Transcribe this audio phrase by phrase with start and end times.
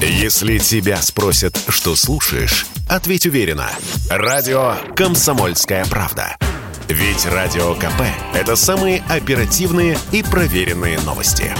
[0.00, 3.70] Если тебя спросят, что слушаешь, ответь уверенно.
[4.10, 6.36] Радио «Комсомольская правда».
[6.86, 8.02] Ведь Радио КП–
[8.34, 11.50] это самые оперативные и проверенные новости.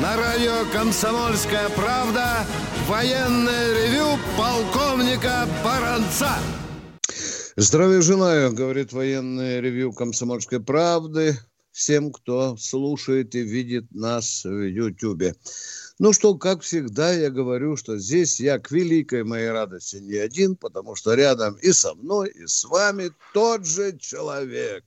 [0.00, 2.46] На радио «Комсомольская правда»
[2.88, 6.38] военное ревю полковника Баранца.
[7.58, 11.38] Здравия желаю, говорит военное ревью «Комсомольской правды»
[11.72, 15.34] всем, кто слушает и видит нас в Ютьюбе.
[15.98, 20.56] Ну что, как всегда, я говорю, что здесь я к великой моей радости не один,
[20.56, 24.84] потому что рядом и со мной, и с вами тот же человек.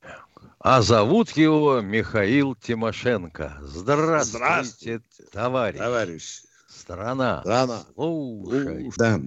[0.60, 3.58] А зовут его Михаил Тимошенко.
[3.64, 5.02] Здравствуйте, Здравствуйте
[5.32, 5.80] товарищ.
[5.80, 6.42] Товарищ.
[6.90, 7.42] Страна.
[7.42, 7.86] Страна.
[7.94, 8.92] Слушай.
[8.98, 9.22] Да.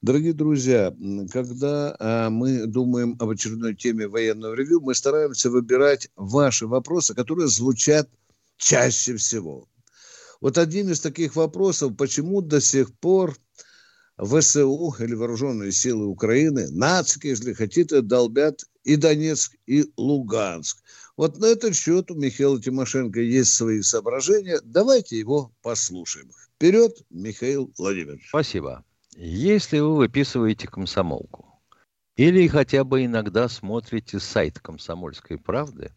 [0.00, 0.96] Дорогие друзья,
[1.30, 7.48] когда а, мы думаем об очередной теме военного ревю, мы стараемся выбирать ваши вопросы, которые
[7.48, 8.08] звучат
[8.56, 9.68] чаще всего.
[10.40, 13.36] Вот один из таких вопросов, почему до сих пор
[14.18, 20.78] ВСУ или Вооруженные силы Украины, нацики, если хотите, долбят и Донецк, и Луганск.
[21.18, 24.60] Вот на этот счет у Михаила Тимошенко есть свои соображения.
[24.64, 26.30] Давайте его послушаем.
[26.62, 28.28] Вперед, Михаил Владимирович.
[28.28, 28.84] Спасибо.
[29.16, 31.60] Если вы выписываете комсомолку
[32.14, 35.90] или хотя бы иногда смотрите сайт «Комсомольской правды»,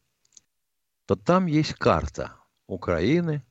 [1.05, 2.33] то там есть карта
[2.65, 3.43] Украины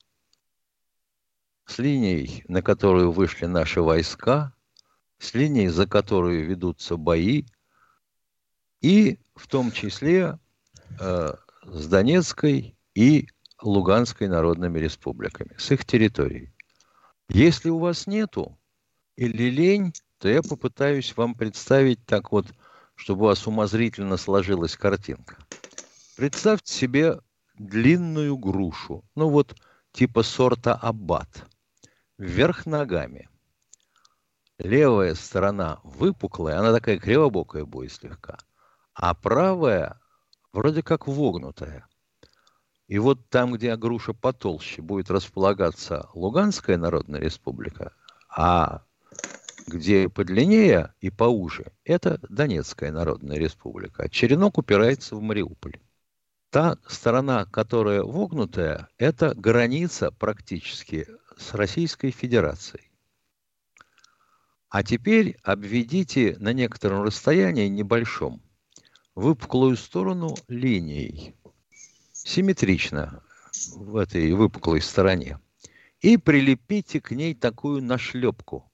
[1.66, 4.52] с линией, на которую вышли наши войска,
[5.18, 7.44] с линией, за которую ведутся бои,
[8.80, 10.40] и в том числе
[10.98, 13.28] э, с Донецкой и
[13.62, 16.53] Луганской народными республиками, с их территорией.
[17.28, 18.58] Если у вас нету
[19.16, 22.46] или лень, то я попытаюсь вам представить так вот,
[22.94, 25.38] чтобы у вас умозрительно сложилась картинка.
[26.16, 27.20] Представьте себе
[27.54, 29.56] длинную грушу, ну вот
[29.92, 31.46] типа сорта аббат,
[32.18, 33.28] вверх ногами.
[34.58, 38.38] Левая сторона выпуклая, она такая кривобокая будет слегка,
[38.92, 39.98] а правая
[40.52, 41.86] вроде как вогнутая–
[42.86, 47.92] и вот там, где груша потолще, будет располагаться Луганская Народная Республика,
[48.28, 48.82] а
[49.66, 54.10] где подлиннее и поуже, это Донецкая Народная Республика.
[54.10, 55.80] Черенок упирается в Мариуполь.
[56.50, 61.08] Та сторона, которая вогнутая, это граница практически
[61.38, 62.90] с Российской Федерацией.
[64.68, 68.42] А теперь обведите на некотором расстоянии небольшом
[69.14, 71.34] выпуклую сторону линией–
[72.24, 73.22] симметрично
[73.76, 75.38] в этой выпуклой стороне.
[76.00, 78.70] И прилепите к ней такую нашлепку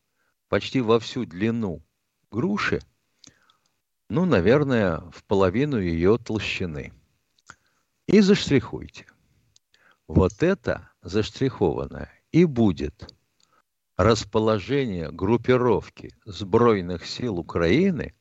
[0.49, 1.83] почти во всю длину
[2.31, 2.81] груши,
[4.09, 6.93] ну, наверное, в половину ее толщины.
[8.07, 9.07] И заштрихуйте.
[10.09, 13.15] Вот это заштрихованное и будет
[13.97, 18.15] расположение группировки сбройных сил Украины,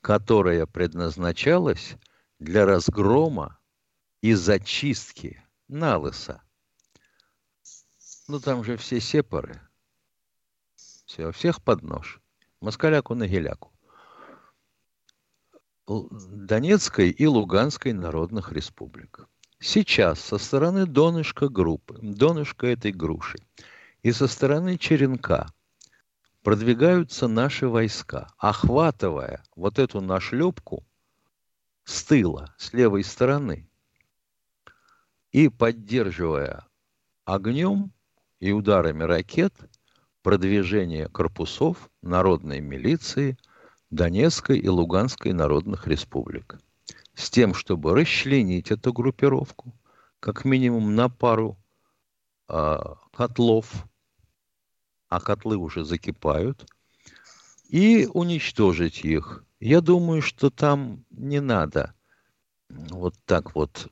[0.00, 1.94] которая предназначалась
[2.40, 3.58] для разгрома
[4.24, 6.40] и зачистки на лысо.
[8.26, 9.60] Ну, там же все сепары.
[11.04, 12.22] Все, всех под нож.
[12.58, 13.70] Москаляку на геляку.
[15.86, 19.28] Донецкой и Луганской народных республик.
[19.58, 23.36] Сейчас со стороны донышка группы, донышка этой груши,
[24.02, 25.52] и со стороны черенка
[26.42, 30.82] продвигаются наши войска, охватывая вот эту нашлепку
[31.84, 33.68] с тыла, с левой стороны–
[35.34, 36.64] и поддерживая
[37.24, 37.92] огнем
[38.38, 39.52] и ударами ракет
[40.22, 43.36] продвижение корпусов народной милиции
[43.90, 46.60] Донецкой и Луганской народных республик
[47.14, 49.74] с тем, чтобы расчленить эту группировку
[50.20, 51.58] как минимум на пару
[52.48, 52.78] э,
[53.12, 53.86] котлов,
[55.08, 56.64] а котлы уже закипают,
[57.68, 59.44] и уничтожить их.
[59.58, 61.92] Я думаю, что там не надо
[62.68, 63.88] вот так вот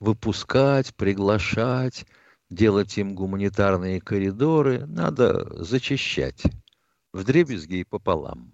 [0.00, 2.06] выпускать, приглашать,
[2.50, 6.42] делать им гуманитарные коридоры, надо зачищать
[7.12, 8.52] в дребезги и пополам.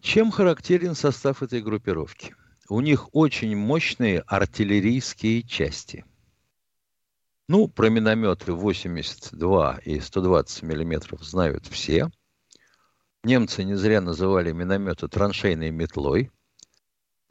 [0.00, 2.34] Чем характерен состав этой группировки?
[2.68, 6.04] У них очень мощные артиллерийские части.
[7.48, 12.10] Ну, про минометы 82 и 120 миллиметров знают все.
[13.24, 16.30] Немцы не зря называли минометы траншейной метлой–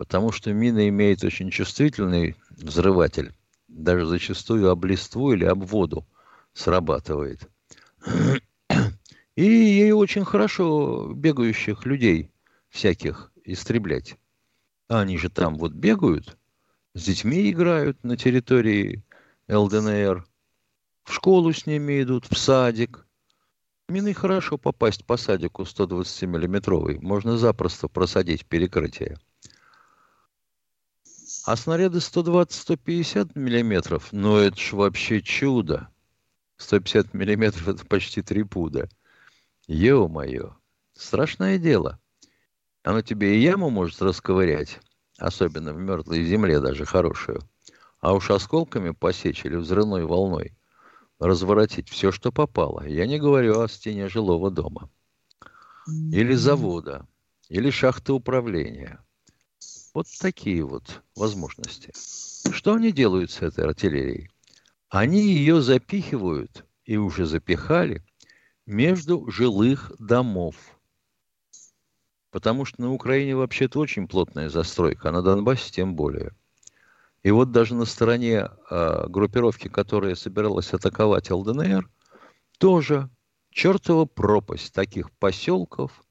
[0.02, 3.36] Потому что мина имеет очень чувствительный взрыватель.
[3.68, 6.08] Даже зачастую об листву или об воду
[6.54, 7.48] срабатывает.
[9.36, 12.32] И ей очень хорошо бегающих людей
[12.70, 14.18] всяких истреблять.
[14.88, 16.36] А они же там вот бегают,
[16.96, 19.04] с детьми играют на территории
[19.50, 20.26] ЛДНР,
[21.04, 23.06] в школу с ними идут, в садик.
[23.88, 26.98] Мины хорошо попасть по садику 120-миллиметровый.
[27.00, 29.20] Можно запросто просадить перекрытие.
[31.46, 35.90] А снаряды 120-150 миллиметров, ну это ж вообще чудо.
[36.58, 38.88] 150 миллиметров это почти три пуда.
[39.68, 40.56] Ё-моё,
[40.94, 42.00] страшное дело.
[42.84, 44.80] Оно тебе и яму может расковырять,
[45.18, 47.42] особенно в мертвой земле даже хорошую.
[48.02, 50.56] А уж осколками посечь или взрывной волной
[51.20, 52.86] разворотить все, что попало.
[52.86, 54.90] Я не говорю о стене жилого дома.
[55.88, 57.08] Или завода,
[57.50, 59.04] или шахты управления.
[59.94, 61.92] Вот такие вот возможности.
[62.50, 64.30] Что они делают с этой артиллерией?
[64.90, 68.04] Они ее запихивают, и уже запихали,
[68.66, 70.56] между жилых домов.
[72.30, 76.34] Потому что на Украине вообще-то очень плотная застройка, а на Донбассе тем более.
[77.24, 81.90] И вот даже на стороне э, группировки, которая собиралась атаковать ЛДНР,
[82.58, 83.10] тоже
[83.50, 86.04] чертова пропасть таких поселков,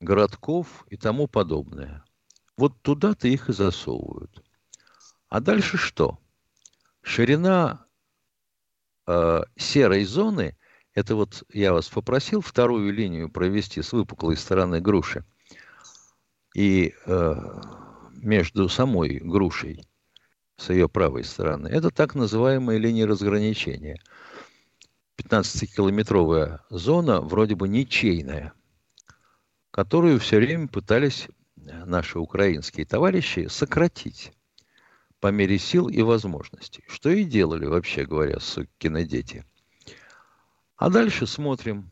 [0.00, 2.04] городков и тому подобное.
[2.60, 4.44] Вот туда-то их и засовывают.
[5.30, 6.18] А дальше что?
[7.00, 7.86] Ширина
[9.06, 10.58] э, серой зоны
[10.92, 15.24] это вот я вас попросил вторую линию провести с выпуклой стороны груши.
[16.54, 17.34] И э,
[18.10, 19.88] между самой грушей,
[20.58, 24.02] с ее правой стороны, это так называемая линия разграничения.
[25.16, 28.52] 15-километровая зона, вроде бы ничейная,
[29.70, 31.26] которую все время пытались
[31.86, 34.32] наши украинские товарищи сократить
[35.20, 36.84] по мере сил и возможностей.
[36.88, 39.44] Что и делали, вообще говоря, сукины дети.
[40.76, 41.90] А дальше смотрим.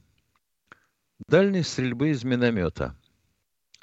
[1.27, 2.97] Дальность стрельбы из миномета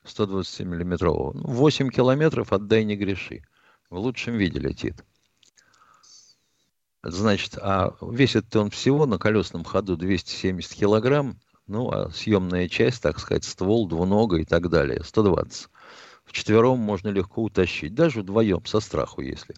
[0.05, 1.33] 120-миллиметрового.
[1.35, 3.43] 8 километров, отдай не греши.
[3.89, 5.03] В лучшем виде летит.
[7.03, 13.19] Значит, а весит он всего на колесном ходу 270 килограмм, ну, а съемная часть, так
[13.19, 15.69] сказать, ствол, двунога и так далее, 120.
[16.25, 19.55] В четвером можно легко утащить, даже вдвоем, со страху, если.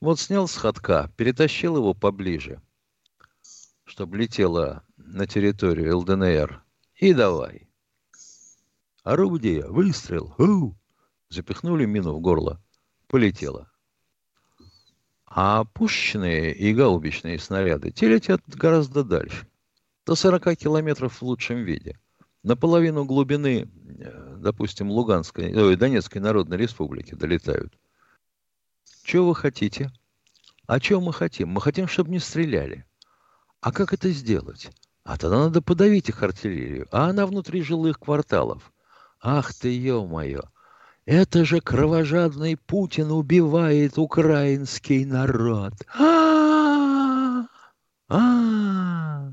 [0.00, 2.62] Вот снял с ходка, перетащил его поближе–
[3.86, 6.62] чтобы летела на территорию ЛДНР.
[6.96, 7.68] И давай.
[9.04, 10.74] Орудие, выстрел, у
[11.28, 12.60] запихнули мину в горло,
[13.06, 13.70] полетела.
[15.24, 19.46] А пушечные и гаубичные снаряды, те летят гораздо дальше.
[20.04, 21.98] До 40 километров в лучшем виде.
[22.42, 23.68] Наполовину глубины,
[23.98, 27.76] э, допустим, Луганской, ой, Донецкой Народной Республики долетают.
[29.02, 29.90] Чего вы хотите?
[30.68, 31.48] А чего мы хотим?
[31.48, 32.84] Мы хотим, чтобы не стреляли.
[33.60, 34.70] А как это сделать?
[35.02, 36.86] А тогда надо подавить их артиллерию.
[36.92, 38.72] А она внутри жилых кварталов.
[39.20, 40.42] Ах ты, ё-моё!
[41.06, 45.74] Это же кровожадный Путин убивает украинский народ.
[45.98, 47.46] А,
[48.08, 49.32] а,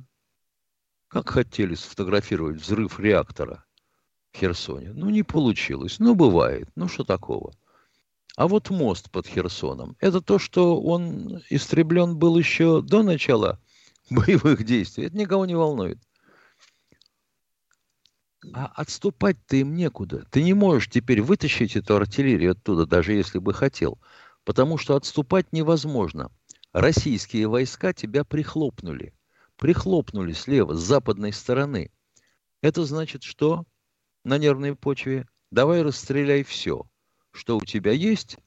[1.07, 3.63] Как хотели сфотографировать взрыв реактора
[4.35, 4.91] Херсоне.
[4.93, 5.99] Ну, не получилось.
[5.99, 6.69] Ну, бывает.
[6.75, 7.53] Ну, что такого?
[8.35, 9.95] А вот мост под Херсоном.
[9.99, 13.59] Это то, что он истреблен был еще до начала
[14.09, 15.05] боевых действий.
[15.05, 15.99] Это никого не волнует.
[18.53, 20.25] А отступать-то им некуда.
[20.31, 23.99] Ты не можешь теперь вытащить эту артиллерию оттуда, даже если бы хотел.
[24.43, 26.29] Потому что отступать невозможно.
[26.73, 29.13] Российские войска тебя прихлопнули.
[29.57, 31.91] Прихлопнули слева, с западной стороны.
[32.61, 33.65] Это значит что
[34.23, 35.27] на нервной почве?
[35.51, 36.85] Давай расстреляй все,
[37.31, 38.37] что у тебя есть,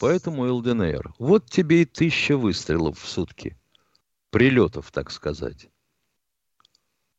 [0.00, 1.14] поэтому ЛДНР.
[1.18, 3.56] Вот тебе и тысяча выстрелов в сутки
[4.30, 5.68] прилетов, так сказать.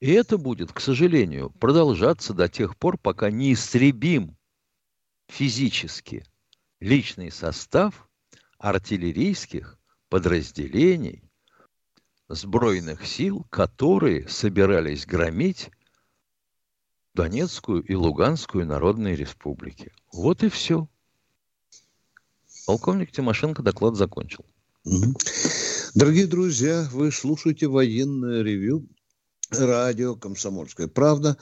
[0.01, 4.36] И это будет, к сожалению, продолжаться до тех пор, пока не истребим
[5.27, 6.25] физически
[6.80, 8.10] личный состав
[8.58, 11.24] артиллерийских подразделений
[12.27, 15.70] сбройных сил, которые собирались громить
[17.15, 19.93] Донецкую и Луганскую народные республики.
[20.12, 20.89] Вот и все.
[22.67, 24.45] Полковник Тимошенко доклад закончил.
[25.93, 28.86] Дорогие друзья, вы слушаете военное ревю
[29.50, 31.38] радио «Комсомольская правда».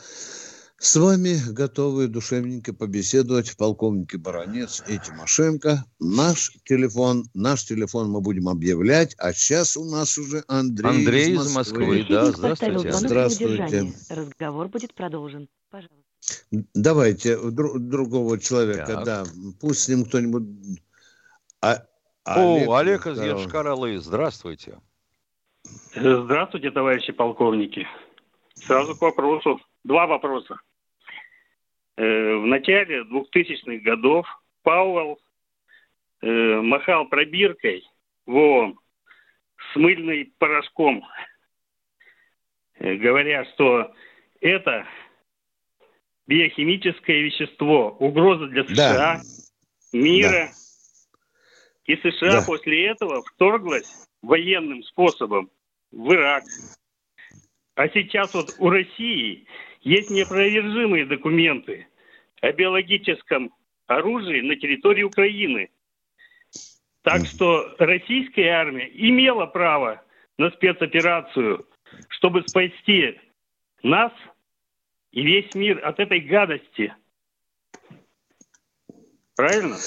[0.78, 5.86] С вами готовы душевненько побеседовать полковники Баранец и Тимошенко.
[6.00, 11.56] Наш телефон, наш телефон мы будем объявлять, а сейчас у нас уже Андрей, Андрей из
[11.56, 12.00] Москвы.
[12.00, 12.16] Из Москвы.
[12.16, 12.92] Да, здравствуйте.
[12.92, 13.94] Здравствуйте.
[14.10, 15.48] Разговор будет продолжен.
[15.74, 16.68] Пожалуйста.
[16.76, 19.06] Давайте дру- другого человека, так.
[19.06, 19.24] да.
[19.60, 20.44] Пусть с ним кто-нибудь...
[21.64, 21.78] А,
[22.26, 24.80] Олег, О, Олег из Ешкар-Олы, здравствуйте.
[25.96, 27.88] Здравствуйте, товарищи полковники.
[28.54, 29.60] Сразу к вопросу.
[29.84, 30.60] Два вопроса.
[31.98, 34.28] Э, в начале 2000-х годов
[34.62, 35.20] Пауэлл
[36.22, 37.84] э, махал пробиркой
[38.28, 38.80] в ООН
[39.74, 41.04] с мыльным порошком,
[42.76, 43.92] э, говоря, что
[44.40, 44.86] это
[46.28, 49.22] биохимическое вещество, угроза для США, да.
[49.92, 50.50] мира.
[50.50, 50.50] Да.
[51.86, 52.44] И США да.
[52.46, 55.50] после этого вторглась военным способом
[55.92, 56.44] в Ирак.
[57.76, 59.46] А сейчас вот у России
[59.82, 61.88] есть неопровержимые документы
[62.42, 63.54] о биологическом
[63.88, 65.70] оружии на территории Украины.
[67.02, 70.02] Так что российская армия имела право
[70.38, 71.68] на спецоперацию,
[72.10, 73.20] чтобы спасти
[73.82, 74.14] нас
[75.14, 76.94] и весь мир от этой гадости.
[79.36, 79.78] Правильно?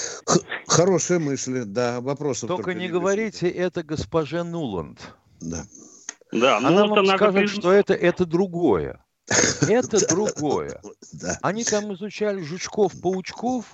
[0.65, 2.01] Хорошая мысль, да.
[2.01, 5.13] Вопросов только, только не, говорите это госпоже Нуланд.
[5.41, 5.65] Да.
[6.31, 9.03] Да, Она вам скажет, что это, это другое.
[9.67, 10.81] Это другое.
[11.41, 13.65] Они там изучали жучков-паучков,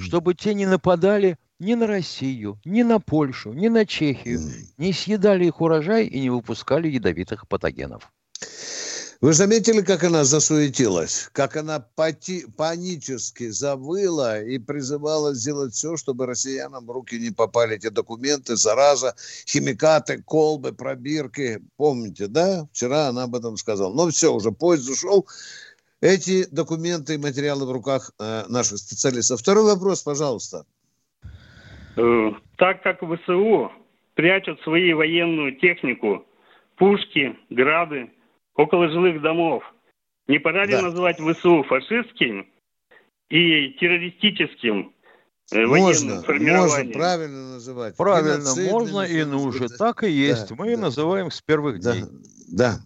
[0.00, 4.38] чтобы те не нападали ни на Россию, ни на Польшу, ни на Чехию,
[4.78, 8.12] не съедали их урожай и не выпускали ядовитых патогенов.
[9.24, 11.30] Вы заметили, как она засуетилась?
[11.32, 17.76] Как она пати- панически завыла и призывала сделать все, чтобы россиянам в руки не попали
[17.76, 19.14] эти документы, зараза,
[19.48, 21.60] химикаты, колбы, пробирки.
[21.78, 22.66] Помните, да?
[22.70, 23.94] Вчера она об этом сказала.
[23.94, 25.26] Но все, уже поезд ушел.
[26.02, 29.40] Эти документы и материалы в руках э, наших специалистов.
[29.40, 30.66] Второй вопрос, пожалуйста.
[31.96, 33.72] Э, так как ВСУ
[34.16, 36.26] прячут свою военную технику,
[36.76, 38.10] пушки, грады,
[38.54, 39.62] около жилых домов.
[40.26, 40.82] Не пора ли да.
[40.82, 42.48] назвать ВСУ фашистским
[43.28, 44.94] и террористическим
[45.52, 47.96] э, можно, можно правильно называть.
[47.96, 49.68] Правильно, можно и нужно.
[49.68, 50.48] Так и есть.
[50.48, 50.82] Да, Мы да.
[50.82, 52.04] называем с первых да, дней.
[52.48, 52.80] Да.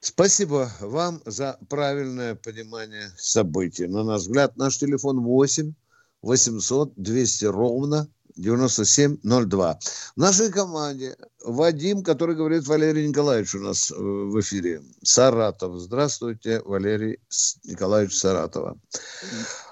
[0.00, 3.86] Спасибо вам за правильное понимание событий.
[3.86, 5.74] На наш взгляд, наш телефон 8
[6.22, 9.78] 800 200 ровно 9702.
[10.16, 14.80] В нашей команде Вадим, который говорит Валерий Николаевич у нас э, в эфире.
[15.02, 15.74] Саратов.
[15.76, 17.18] Здравствуйте, Валерий
[17.64, 18.76] Николаевич Саратова.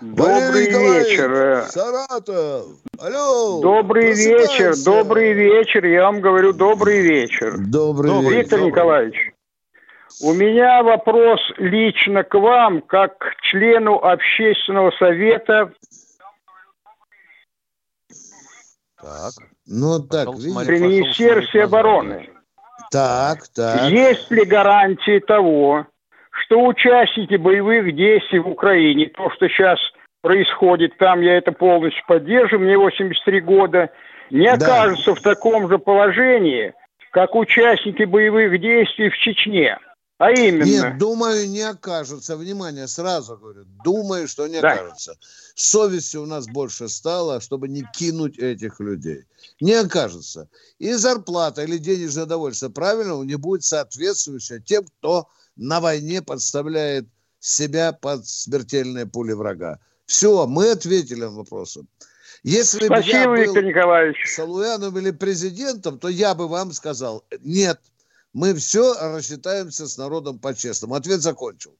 [0.00, 1.33] Добрый вечер.
[1.33, 1.69] Э.
[1.69, 2.67] Саратов.
[2.99, 3.61] Алло.
[3.61, 4.75] Добрый вечер.
[4.85, 5.85] Добрый вечер.
[5.87, 7.57] Я вам говорю добрый вечер.
[7.59, 8.38] Добрый, вечер.
[8.38, 8.73] Виктор добрый.
[8.73, 9.17] Николаевич.
[10.23, 15.73] У меня вопрос лично к вам, как к члену общественного совета
[19.02, 19.33] Так.
[19.66, 22.28] Ну так, видите, при Министерстве обороны.
[22.90, 23.90] Так, так.
[23.90, 25.87] Есть ли гарантии того,
[26.30, 29.78] что участники боевых действий в Украине, то, что сейчас
[30.23, 33.90] происходит там, я это полностью поддерживаю, мне 83 года,
[34.30, 34.66] не да.
[34.66, 36.75] окажутся в таком же положении,
[37.12, 39.78] как участники боевых действий в Чечне?
[40.21, 40.65] А именно...
[40.65, 42.37] Нет, думаю, не окажутся.
[42.37, 44.75] Внимание, сразу говорю, думаю, что не да.
[44.75, 45.17] окажутся.
[45.55, 49.25] Совести у нас больше стало, чтобы не кинуть этих людей.
[49.62, 50.50] Не окажется.
[50.79, 57.07] И зарплата или денежное довольствие правильного не будет соответствующее тем, кто на войне подставляет
[57.39, 59.79] себя под смертельные пули врага.
[60.05, 61.87] Все, мы ответили на вопросы.
[62.43, 64.35] Если Спасибо, бы я был Виктор Николаевич.
[64.37, 67.81] Салуяном или президентом, то я бы вам сказал, нет,
[68.33, 70.95] мы все рассчитаемся с народом по-честному.
[70.95, 71.77] Ответ закончил.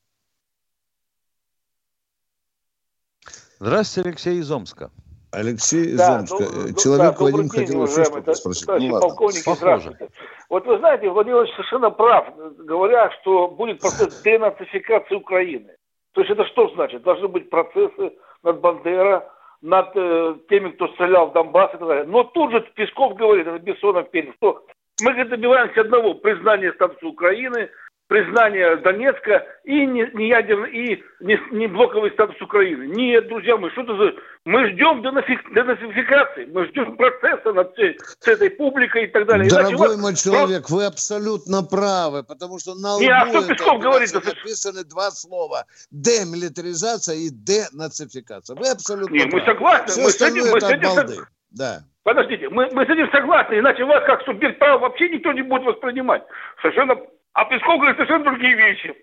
[3.59, 4.91] Здравствуйте, Алексей из Омска.
[5.33, 6.45] Алексей да, из Омска.
[6.53, 8.67] Ну, Человек да, Вадим день, хотел еще что-то спросить.
[8.67, 10.09] Ну, полковник, здравствуйте.
[10.49, 15.77] Вот вы знаете, Владимир Владимирович совершенно прав, говоря, что будет процесс денацификации Украины.
[16.13, 17.03] То есть это что значит?
[17.03, 19.31] Должны быть процессы над Бандера,
[19.61, 22.05] над э, теми, кто стрелял в Донбасс и так далее.
[22.05, 24.65] Но тут же Песков говорит, это Бессонов перед, что
[25.01, 27.71] мы говорит, добиваемся одного– признания статуса Украины,
[28.11, 32.89] признания Донецка и не, не ядерный, и не, не блоковый статус Украины.
[32.93, 34.13] Нет, друзья мои, что это за...
[34.45, 39.49] Мы ждем денацификации, мы ждем процесса над всей, с этой публикой и так далее.
[39.49, 40.75] Дорогой мой человек, просто...
[40.75, 44.13] вы абсолютно правы, потому что на лбу а что Песков говорит?
[44.13, 45.65] написаны два слова.
[45.93, 48.57] Демилитаризация и денацификация.
[48.57, 49.47] Вы абсолютно Нет, правы.
[49.47, 49.87] мы согласны.
[49.87, 51.17] Все мы остальное это мы от балды.
[51.51, 51.81] Да.
[52.03, 55.65] Подождите, мы, мы с этим согласны, иначе вас как субъект права вообще никто не будет
[55.65, 56.23] воспринимать.
[56.63, 56.97] Совершенно...
[57.33, 58.95] А Песков говорит совершенно другие вещи.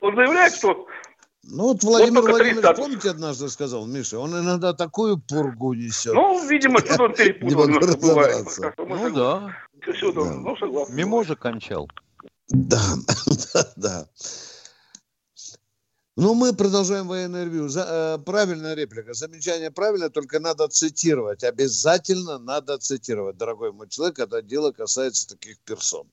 [0.00, 0.86] Он заявляет, что
[1.50, 6.14] ну вот Владимир вот Владимирович, помните, однажды сказал, Миша, он иногда такую пургу несет.
[6.14, 7.68] Ну, видимо, что он перепутал.
[8.78, 9.56] Ну да.
[9.92, 10.24] Все, да.
[10.24, 10.94] Ну, согласен.
[10.94, 11.88] Мимоза кончал.
[12.48, 12.80] Да,
[13.54, 14.06] да, да.
[16.16, 17.68] Ну, мы продолжаем военное ревью.
[17.68, 19.14] За, э, правильная реплика.
[19.14, 21.42] Замечание правильно, только надо цитировать.
[21.42, 26.06] Обязательно надо цитировать, дорогой мой человек, когда дело касается таких персон.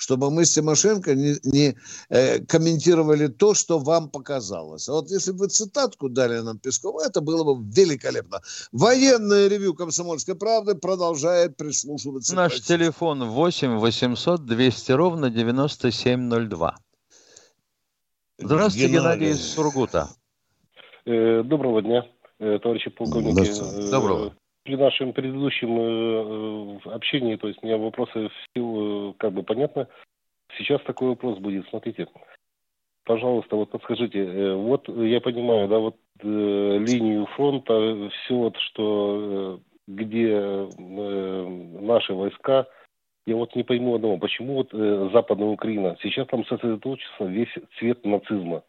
[0.00, 1.76] чтобы мы с Тимошенко не, не
[2.08, 4.88] э, комментировали то, что вам показалось.
[4.88, 8.40] А вот если бы цитатку дали нам Пескова, это было бы великолепно.
[8.70, 12.36] Военное ревю «Комсомольской правды» продолжает прислушиваться.
[12.36, 16.78] Наш телефон 8 800 200 ровно 9702.
[18.38, 20.08] Здравствуйте, Геннадий, Геннадий из Сургута.
[21.04, 22.06] Э, доброго дня,
[22.38, 23.90] э, товарищи полковники.
[23.90, 24.32] Доброго
[24.68, 29.88] при нашем предыдущем э, э, общении, то есть у меня вопросы в как бы понятно.
[30.58, 31.66] Сейчас такой вопрос будет.
[31.70, 32.06] Смотрите,
[33.04, 40.68] пожалуйста, вот подскажите, э, вот я понимаю, да, вот линию фронта, все вот, что где
[40.76, 42.66] наши войска,
[43.28, 44.70] я вот не пойму одного, почему вот
[45.12, 48.62] Западная Украина, сейчас там сосредоточится весь цвет нацизма.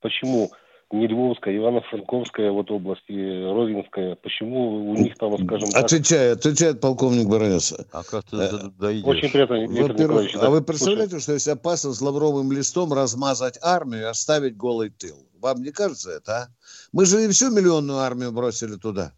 [0.00, 0.50] Почему?
[0.94, 4.16] не Львовская, Ивано-Франковская вот область и Ровенская.
[4.16, 5.84] Почему у них там, скажем так...
[5.84, 7.74] Отвечает, отвечает полковник Баранец.
[7.92, 9.04] А как ты э, дойдешь?
[9.04, 10.46] Очень приятно, Во-первых, да.
[10.46, 11.22] а вы представляете, Слушай.
[11.22, 15.16] что если опасно с лавровым листом размазать армию и оставить голый тыл?
[15.40, 16.48] Вам не кажется это, а?
[16.92, 19.12] Мы же не всю миллионную армию бросили туда,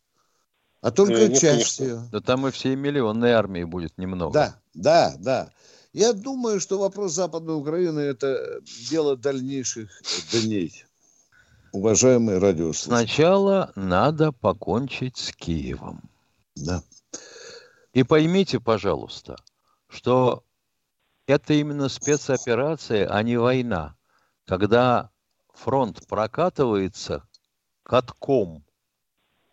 [0.81, 2.09] а только э, нет, часть ее.
[2.13, 4.33] Да там и всей миллионной армии будет немного.
[4.33, 5.51] Да, да, да.
[5.93, 9.89] Я думаю, что вопрос Западной Украины– это дело дальнейших
[10.33, 10.87] дней
[11.77, 12.89] уважаемые радиослушатели.
[12.89, 16.03] Сначала надо покончить с Киевом.
[16.57, 16.83] Да.
[17.93, 19.37] И поймите, пожалуйста,
[19.89, 20.43] что
[21.27, 23.97] это именно спецоперация, а не война.
[24.47, 25.11] Когда
[25.53, 27.29] фронт прокатывается
[27.83, 28.65] катком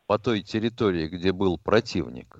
[0.07, 2.39] по той территории, где был противник,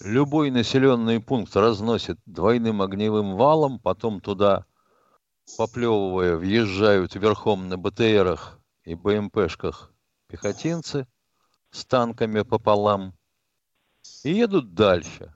[0.00, 4.66] любой населенный пункт разносит двойным огневым валом, потом туда,
[5.56, 9.92] поплевывая, въезжают верхом на БТРах и БМПшках
[10.28, 11.06] пехотинцы
[11.70, 13.14] с танками пополам
[14.22, 15.34] и едут дальше.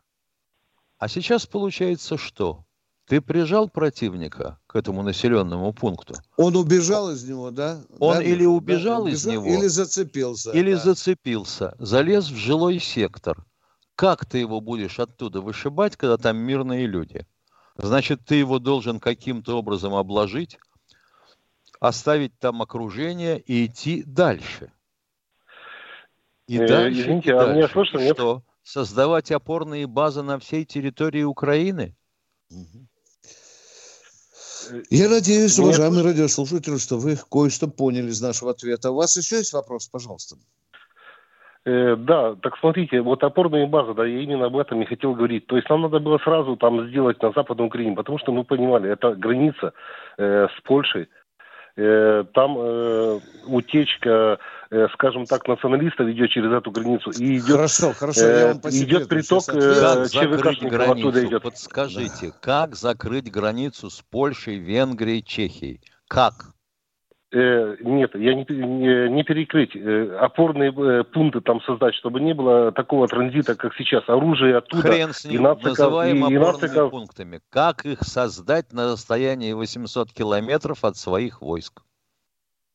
[0.99, 2.65] А сейчас получается что?
[3.09, 6.15] Ты прижал противника к этому населенному пункту.
[6.37, 7.81] Он убежал из него, да?
[7.99, 8.23] Он да?
[8.23, 10.51] или убежал да, из убежал, него, или зацепился.
[10.53, 10.81] Или да.
[10.81, 13.47] зацепился, залез в жилой сектор.
[13.95, 17.27] Как ты его будешь оттуда вышибать, когда там мирные люди?
[17.79, 20.59] Значит, ты его должен каким-то образом обложить,
[21.81, 24.71] оставить там окружение и идти дальше.
[26.47, 27.55] И э, дальше, извините, и а дальше.
[27.55, 28.17] меня слышно, нет?
[28.17, 28.43] Что?
[28.63, 31.97] Создавать опорные базы на всей территории Украины?
[34.91, 35.65] Я надеюсь, Нет.
[35.65, 38.91] уважаемые радиослушатели, что вы кое-что поняли из нашего ответа.
[38.91, 40.37] У вас еще есть вопрос, пожалуйста?
[41.65, 45.47] Э, да, так смотрите, вот опорные базы, да, я именно об этом и хотел говорить.
[45.47, 48.91] То есть нам надо было сразу там сделать на Западной Украине, потому что мы понимали,
[48.91, 49.73] это граница
[50.17, 51.09] э, с Польшей,
[51.79, 54.37] Э, там э, утечка, э,
[54.95, 57.11] скажем так, националистов идет через эту границу.
[57.11, 61.27] И идет, хорошо, хорошо, я вам по Идет приток как закрыть границу?
[61.27, 61.43] идет.
[61.43, 62.35] Подскажите, да.
[62.41, 65.81] как закрыть границу с Польшей, Венгрией, Чехией?
[66.07, 66.55] Как?
[67.31, 69.77] Э, нет, я не, не, не перекрыть.
[69.77, 74.09] Э, опорные э, пункты там создать, чтобы не было такого транзита, как сейчас.
[74.09, 74.83] Оружие оттуда.
[74.83, 76.91] Хрен с ним, и нациков, называем и, опорными нациков...
[76.91, 77.41] пунктами.
[77.51, 81.83] Как их создать на расстоянии 800 километров от своих войск?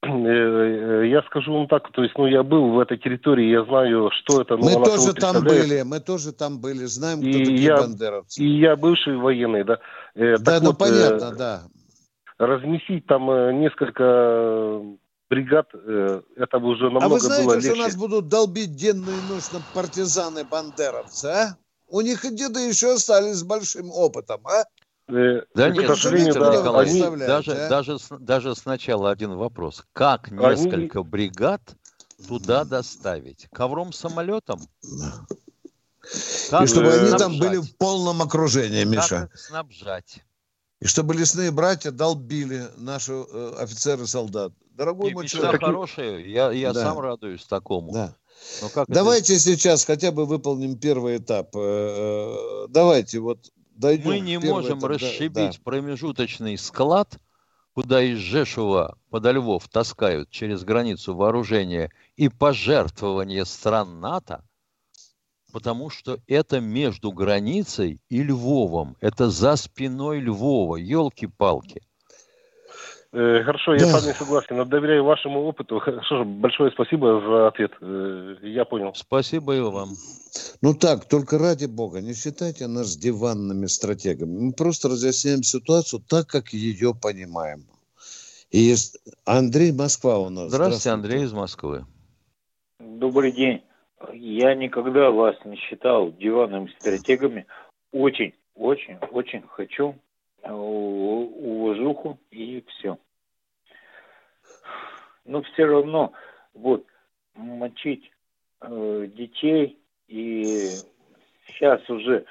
[0.06, 4.42] Я скажу вам так, то есть, ну, я был в этой территории, я знаю, что
[4.42, 4.58] это.
[4.58, 8.42] Ну, мы тоже там были, мы тоже там были, знаем, кто и такие я, бандеровцы.
[8.42, 9.80] И я бывший военный, да.
[10.16, 11.64] Да, так ну, вот, понятно, да
[12.38, 14.82] разместить там э, несколько
[15.30, 17.28] бригад, э, это бы уже намного было легче.
[17.28, 21.58] А вы знаете, что нас будут долбить денно и ночно партизаны-бандеровцы, а?
[21.88, 24.66] У них и деды еще остались с большим опытом, а?
[25.10, 27.18] Э, да нет, к сожалению, да, Николаевич, они...
[27.18, 27.70] даже, а?
[27.70, 29.84] даже, даже сначала один вопрос.
[29.94, 31.10] Как несколько они...
[31.10, 31.62] бригад
[32.28, 33.48] туда доставить?
[33.52, 34.62] Ковром-самолетом?
[36.50, 39.30] Как и чтобы они там были в полном окружении, Миша.
[39.32, 40.24] Как снабжать?
[40.84, 44.52] и чтобы лесные братья долбили наши э, офицеры солдат.
[44.72, 45.62] Дорогой и мой человек.
[45.62, 46.82] хорошая, я, я да.
[46.82, 47.94] сам радуюсь такому.
[47.94, 48.14] Да.
[48.90, 49.44] Давайте это...
[49.44, 51.56] сейчас хотя бы выполним первый этап.
[51.56, 53.40] Э, э, давайте вот
[53.76, 54.06] дойдем.
[54.08, 57.20] Мы не можем этап, расшибить да, промежуточный склад,
[57.74, 64.46] куда из Жешува подо Львов таскают через границу вооружения и пожертвования стран НАТО,
[65.52, 68.96] потому что это между границей и Львовом.
[69.02, 70.78] Это за спиной Львова.
[70.78, 71.82] Елки-палки.
[73.14, 73.86] Э, хорошо, я да.
[73.86, 74.68] с вами согласен.
[74.68, 75.78] Доверяю вашему опыту.
[75.80, 77.72] Хорошо, большое спасибо за ответ.
[77.80, 78.92] Э, я понял.
[78.96, 79.90] Спасибо и вам.
[80.64, 84.48] Ну так, только ради бога, не считайте нас диванными стратегами.
[84.48, 87.66] Мы просто разъясняем ситуацию так, как ее понимаем.
[88.50, 90.50] И есть Андрей Москва у нас.
[90.50, 91.86] Здравствуйте, Здравствуйте, Андрей из Москвы.
[92.80, 93.62] Добрый день.
[94.12, 97.46] Я никогда вас не считал диванными стратегами.
[97.92, 99.96] Очень, очень, очень хочу
[100.52, 102.98] уважуху и все.
[105.26, 106.14] Но все равно
[106.54, 106.86] вот
[107.36, 108.12] мочить
[108.62, 110.70] э, детей и
[111.48, 112.26] сейчас уже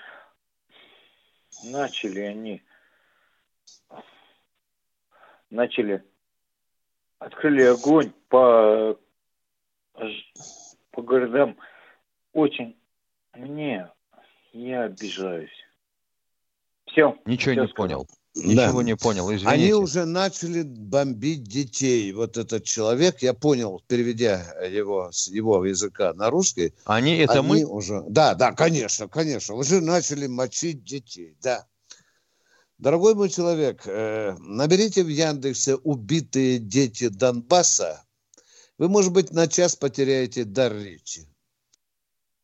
[1.65, 2.63] начали они
[5.51, 6.05] начали
[7.19, 8.99] открыли огонь по
[10.91, 11.57] по городам
[12.33, 12.77] очень
[13.35, 13.89] мне
[14.53, 15.51] я обижаюсь.
[16.87, 17.17] Все.
[17.25, 18.07] Ничего все не понял.
[18.35, 18.85] Ничего да.
[18.85, 19.49] не понял, извините.
[19.49, 22.13] Они уже начали бомбить детей.
[22.13, 26.73] Вот этот человек, я понял, переведя его с его языка на русский.
[26.85, 27.65] Они это они мы?
[27.65, 29.55] Уже, да, да, конечно, конечно.
[29.55, 31.67] Уже начали мочить детей, да.
[32.79, 38.03] Дорогой мой человек, э, наберите в Яндексе «Убитые дети Донбасса».
[38.79, 41.32] Вы, может быть, на час потеряете дар речи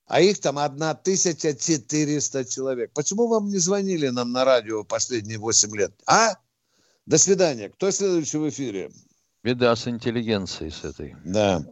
[0.09, 2.90] а их там 1400 человек.
[2.94, 5.92] Почему вам не звонили нам на радио последние 8 лет?
[6.07, 6.35] А?
[7.07, 7.68] До свидания.
[7.68, 8.90] Кто следующий в эфире?
[9.44, 11.14] Беда с интеллигенцией с этой.
[11.25, 11.62] Да.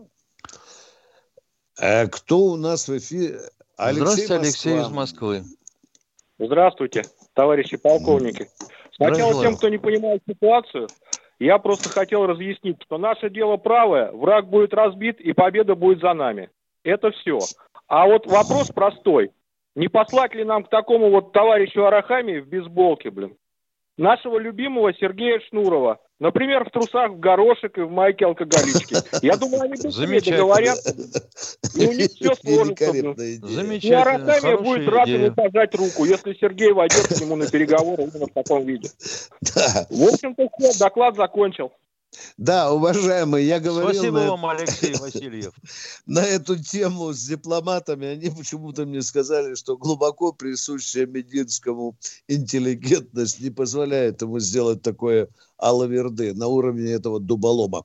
[1.78, 3.40] А кто у нас в эфире?
[3.76, 4.36] Алексей Здравствуйте, Москва.
[4.36, 5.44] Алексей из Москвы.
[6.38, 8.48] Здравствуйте, товарищи полковники.
[8.94, 10.88] Сначала тем, кто не понимает ситуацию,
[11.38, 16.14] я просто хотел разъяснить, что наше дело правое, враг будет разбит и победа будет за
[16.14, 16.50] нами.
[16.82, 17.38] Это все.
[17.88, 19.30] А вот вопрос простой.
[19.74, 23.36] Не послать ли нам к такому вот товарищу Арахами в бейсболке, блин?
[23.98, 26.00] Нашего любимого Сергея Шнурова.
[26.18, 28.96] Например, в трусах в горошек и в майке алкоголички.
[29.22, 30.94] Я думаю, они быстрее договорятся.
[31.78, 32.92] И у них все сложится.
[32.92, 33.80] Замечательно.
[33.82, 38.26] И Арахамия будет рад ему пожать руку, если Сергей войдет к нему на переговоры именно
[38.26, 38.88] в таком виде.
[39.90, 41.72] В общем-то, все, доклад закончил.
[42.36, 43.92] Да, уважаемые, я говорил...
[43.92, 44.30] Спасибо на...
[44.30, 45.52] вам, Алексей Васильев.
[46.06, 51.96] На эту тему с дипломатами они почему-то мне сказали, что глубоко присущая Мединскому
[52.28, 57.82] интеллигентность не позволяет ему сделать такое алаверды на уровне этого дуболома.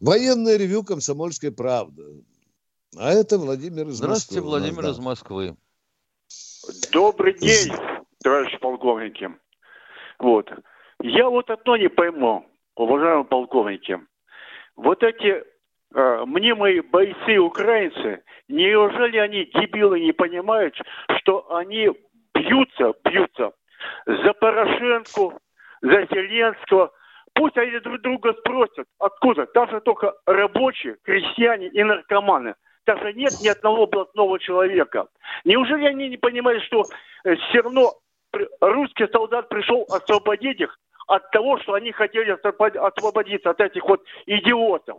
[0.00, 2.24] Военное ревю «Комсомольской правды».
[2.96, 4.40] А это Владимир из Здравствуйте, Москвы.
[4.40, 4.90] Здравствуйте, Владимир да.
[4.90, 5.56] из Москвы.
[6.92, 7.72] Добрый день,
[8.22, 9.30] товарищи полковники.
[10.18, 10.48] Вот.
[11.02, 14.00] Я вот одно не пойму уважаемые полковники,
[14.76, 15.44] вот эти
[15.94, 20.76] э, мнимые бойцы украинцы, неужели они, дебилы, не понимают,
[21.18, 21.90] что они
[22.34, 23.52] бьются, бьются
[24.06, 25.38] за Порошенко,
[25.82, 26.92] за Зеленского,
[27.34, 29.46] Пусть они друг друга спросят, откуда.
[29.46, 32.54] Там же только рабочие, крестьяне и наркоманы.
[32.84, 35.08] Там же нет ни одного блатного человека.
[35.44, 36.84] Неужели они не понимают, что
[37.24, 37.92] э, все равно
[38.60, 44.98] русский солдат пришел освободить их, от того, что они хотели освободиться от этих вот идиотов.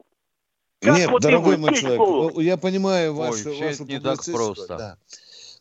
[0.81, 4.77] Как Нет, вот дорогой мой человек, я понимаю вашу, Ой, вашу не так просто.
[4.77, 4.97] Да.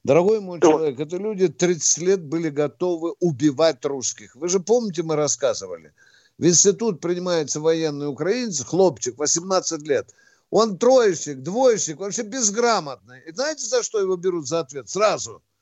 [0.03, 0.73] Дорогой мой Что?
[0.73, 4.37] человек, это люди 30 лет были готовы убивать русских.
[4.37, 5.93] Вы же помните, мы рассказывали.
[6.37, 10.13] В институт принимается военный украинец, хлопчик, 18 лет.
[10.51, 13.21] Он троечник, двоечник, вообще безграмотный.
[13.27, 14.89] И знаете, за что его берут за ответ?
[14.89, 15.43] Сразу–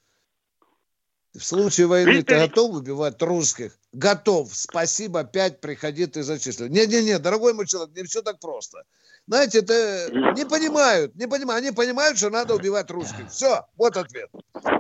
[1.35, 2.39] в случае войны Виктор...
[2.39, 3.73] ты готов убивать русских?
[3.93, 4.49] Готов.
[4.53, 6.69] Спасибо, пять, приходи, ты зачислил.
[6.69, 8.83] Не-не-не, дорогой мой человек, не все так просто.
[9.27, 11.65] Знаете, это не понимают, не понимают.
[11.65, 13.29] Они понимают, что надо убивать русских.
[13.31, 14.29] Все, вот ответ.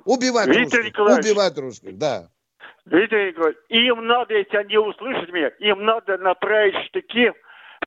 [0.04, 0.84] Убивать Виктор русских.
[0.84, 2.28] Николаевич, убивать русских, да.
[2.86, 7.32] Виктор Николаевич, им надо, если они услышат меня, им надо направить штыки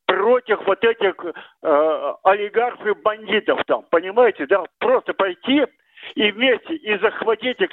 [0.05, 1.13] против вот этих
[1.61, 4.63] э, олигархов и бандитов там, понимаете, да?
[4.79, 5.65] Просто пойти
[6.15, 7.69] и вместе, и захватить их,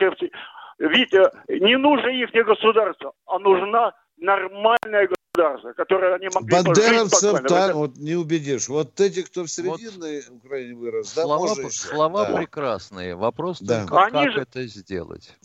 [0.82, 1.12] ведь
[1.48, 8.14] не нужно их государство, а нужна нормальная государство, которое они могли Бандеровцев так вот не
[8.14, 8.68] убедишь.
[8.68, 12.36] Вот эти, кто в середине вот Украине вырос, да, слова, можно слова да.
[12.36, 13.14] прекрасные.
[13.14, 13.80] Вопрос да.
[13.80, 15.36] только, они как же, это сделать.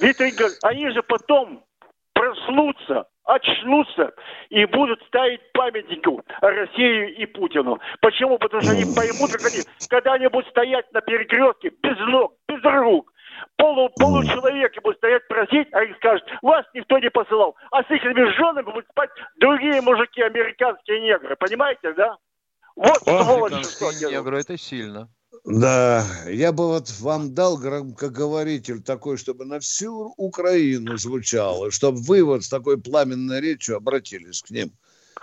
[0.00, 1.64] Виктор они же потом
[2.12, 4.14] проснутся, очнутся
[4.48, 7.78] и будут ставить памятники России и Путину.
[8.00, 8.38] Почему?
[8.38, 12.62] Потому что они поймут, как они, когда они будут стоять на перекрестке без ног, без
[12.64, 13.12] рук,
[13.56, 17.56] полу, получеловеки будут стоять просить, а их скажут, вас никто не посылал.
[17.70, 21.36] А с их женами будут спать другие мужики, американские негры.
[21.36, 22.16] Понимаете, да?
[22.76, 25.08] Вот сволочь, что негры, это сильно.
[25.44, 32.24] Да, я бы вот вам дал громкоговоритель такой, чтобы на всю Украину звучало, чтобы вы
[32.24, 34.72] вот с такой пламенной речью обратились к ним.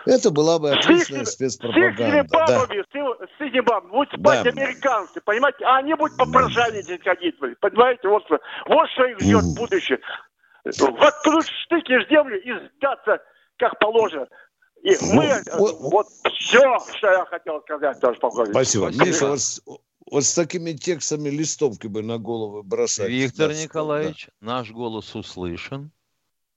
[0.05, 2.03] Это была бы отличная спецпропаганда.
[2.03, 3.27] С этими бабами, да.
[3.37, 4.49] с этими бабами будут спать да.
[4.49, 5.65] американцы, понимаете?
[5.65, 8.07] А они будут попрошайничать ходить, понимаете?
[8.07, 9.55] Вот, вот что их ждет mm.
[9.55, 9.99] будущее.
[10.65, 13.21] Воткнуть штыки в землю и сдаться,
[13.57, 14.27] как положено.
[14.81, 18.51] И мы, вот, вот все, что я хотел сказать, тоже полковник.
[18.51, 18.91] Спасибо.
[18.91, 19.05] Спасибо.
[19.05, 19.27] Миша,
[19.65, 23.09] вот, вот с такими текстами листовки бы на головы бросать.
[23.09, 24.57] Виктор Николаевич, да.
[24.57, 25.91] наш голос услышан.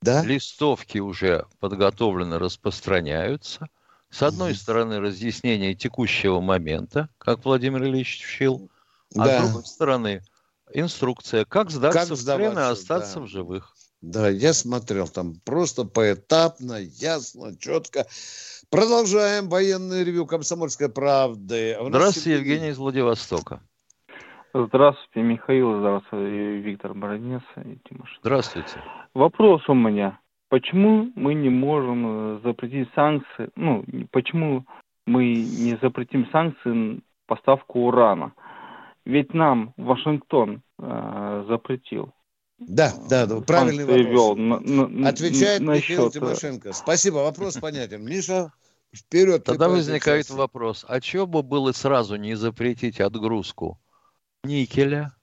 [0.03, 0.25] Да?
[0.25, 3.69] Листовки уже подготовлены, распространяются.
[4.11, 4.59] С одной угу.
[4.59, 8.71] стороны, разъяснение текущего момента, как Владимир Ильич учил,
[9.15, 9.41] а да.
[9.41, 10.23] с другой стороны,
[10.73, 13.21] инструкция, как сдаться как в плен и остаться да.
[13.21, 13.75] в живых.
[14.03, 18.07] Да, я смотрел там просто поэтапно, ясно, четко.
[18.69, 21.77] Продолжаем военный ревю «Комсомольской правды».
[21.81, 23.61] Здравствуйте, Евгений из Владивостока.
[24.65, 25.81] Здравствуйте, Михаил.
[25.81, 28.19] Здравствуйте, Виктор Бороднец и Тимош.
[28.23, 28.83] Здравствуйте.
[29.13, 30.19] Вопрос у меня.
[30.49, 33.51] Почему мы не можем э, запретить санкции?
[33.55, 34.65] Ну, почему
[35.07, 38.33] мы не запретим санкции на поставку урана?
[39.05, 42.13] Ведь нам Вашингтон э, запретил.
[42.59, 44.07] Да, да, да правильный вопрос.
[44.07, 46.17] Вел на, на, Отвечает на Михаил счет...
[46.17, 46.73] Э, Тимошенко.
[46.73, 48.03] Спасибо, вопрос понятен.
[48.07, 48.53] Миша,
[48.95, 49.45] вперед.
[49.45, 53.79] Тогда возникает вопрос, а чего бы было сразу не запретить отгрузку
[54.47, 55.15] никеля,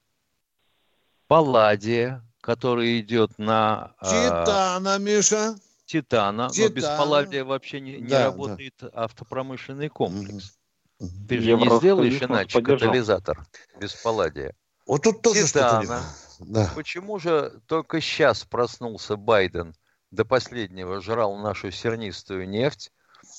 [1.26, 3.94] палладия, который идет на...
[3.98, 5.56] А, Титана, э, Миша.
[5.86, 6.68] Титана, Титан.
[6.68, 8.90] но без палладия вообще не, не да, работает да.
[8.92, 10.56] автопромышленный комплекс.
[10.98, 11.10] Угу.
[11.28, 12.88] Ты же Я не сделаешь иначе поддержал.
[12.88, 13.46] катализатор
[13.80, 14.54] без палладия.
[14.86, 16.02] Вот тут тоже Титана.
[16.40, 16.70] Да.
[16.74, 19.74] Почему же только сейчас проснулся Байден,
[20.10, 22.92] до последнего жрал нашу сернистую нефть,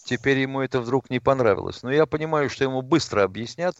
[0.05, 1.83] теперь ему это вдруг не понравилось.
[1.83, 3.75] Но я понимаю, что ему быстро объяснят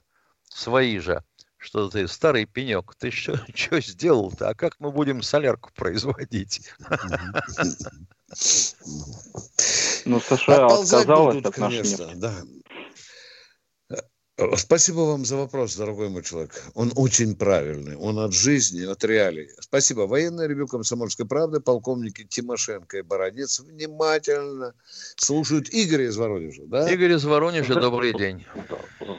[0.50, 1.24] свои же,
[1.66, 4.50] что ты старый пенек, ты что, что сделал-то?
[4.50, 6.62] А как мы будем солярку производить?
[10.08, 12.08] Ну, США отказалась от нефти.
[12.16, 12.32] Да.
[14.38, 16.52] Э, спасибо вам за вопрос, дорогой мой человек.
[16.76, 17.96] Он очень правильный.
[17.96, 19.48] Он от жизни, от реалий.
[19.60, 20.02] Спасибо.
[20.02, 24.74] Военный ревю «Комсомольской правды», полковники Тимошенко и Бородец внимательно
[25.16, 26.64] слушают Игоря из Воронежа.
[26.66, 26.90] Да?
[26.92, 28.46] Игорь из Воронежа, добрый день.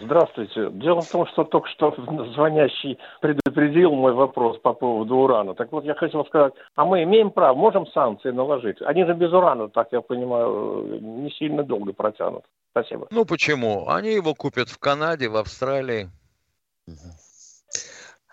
[0.02, 0.68] Здравствуйте.
[0.72, 1.94] Дело в том, что только что
[2.34, 5.54] звонящий предупредил мой вопрос по поводу урана.
[5.54, 8.82] Так вот, я хотел сказать, а мы имеем право, можем санкции наложить?
[8.82, 12.44] Они же без урана, так я понимаю, не сильно долго протянут.
[12.76, 13.06] Спасибо.
[13.10, 13.88] Ну почему?
[13.88, 16.10] Они его купят в Канаде, в Австралии.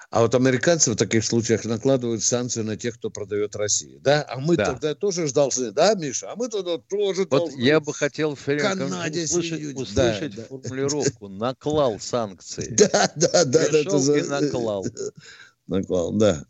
[0.10, 3.98] А вот американцы в таких случаях накладывают санкции на тех, кто продает России.
[4.00, 4.24] Да?
[4.30, 4.66] А мы да.
[4.66, 6.32] тогда тоже должны, да, Миша?
[6.32, 7.60] А мы тогда тоже вот должны.
[7.60, 11.48] Я бы хотел Канаде услышать, услышать да, формулировку да.
[11.48, 12.76] «наклал санкции».
[12.78, 13.60] Да, да, да.
[13.70, 14.86] Пришел да, и наклал.
[15.68, 16.46] Наклал, да.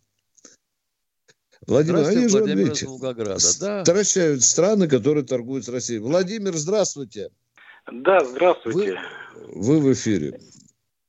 [1.65, 3.59] Владимир, они же, Владимир видите, Волгограда.
[3.61, 3.83] Да.
[3.83, 5.99] Стращают страны, которые торгуют с Россией.
[5.99, 7.29] Владимир, здравствуйте.
[7.89, 8.93] Да, здравствуйте.
[8.93, 8.97] Вы,
[9.55, 10.39] вы в эфире.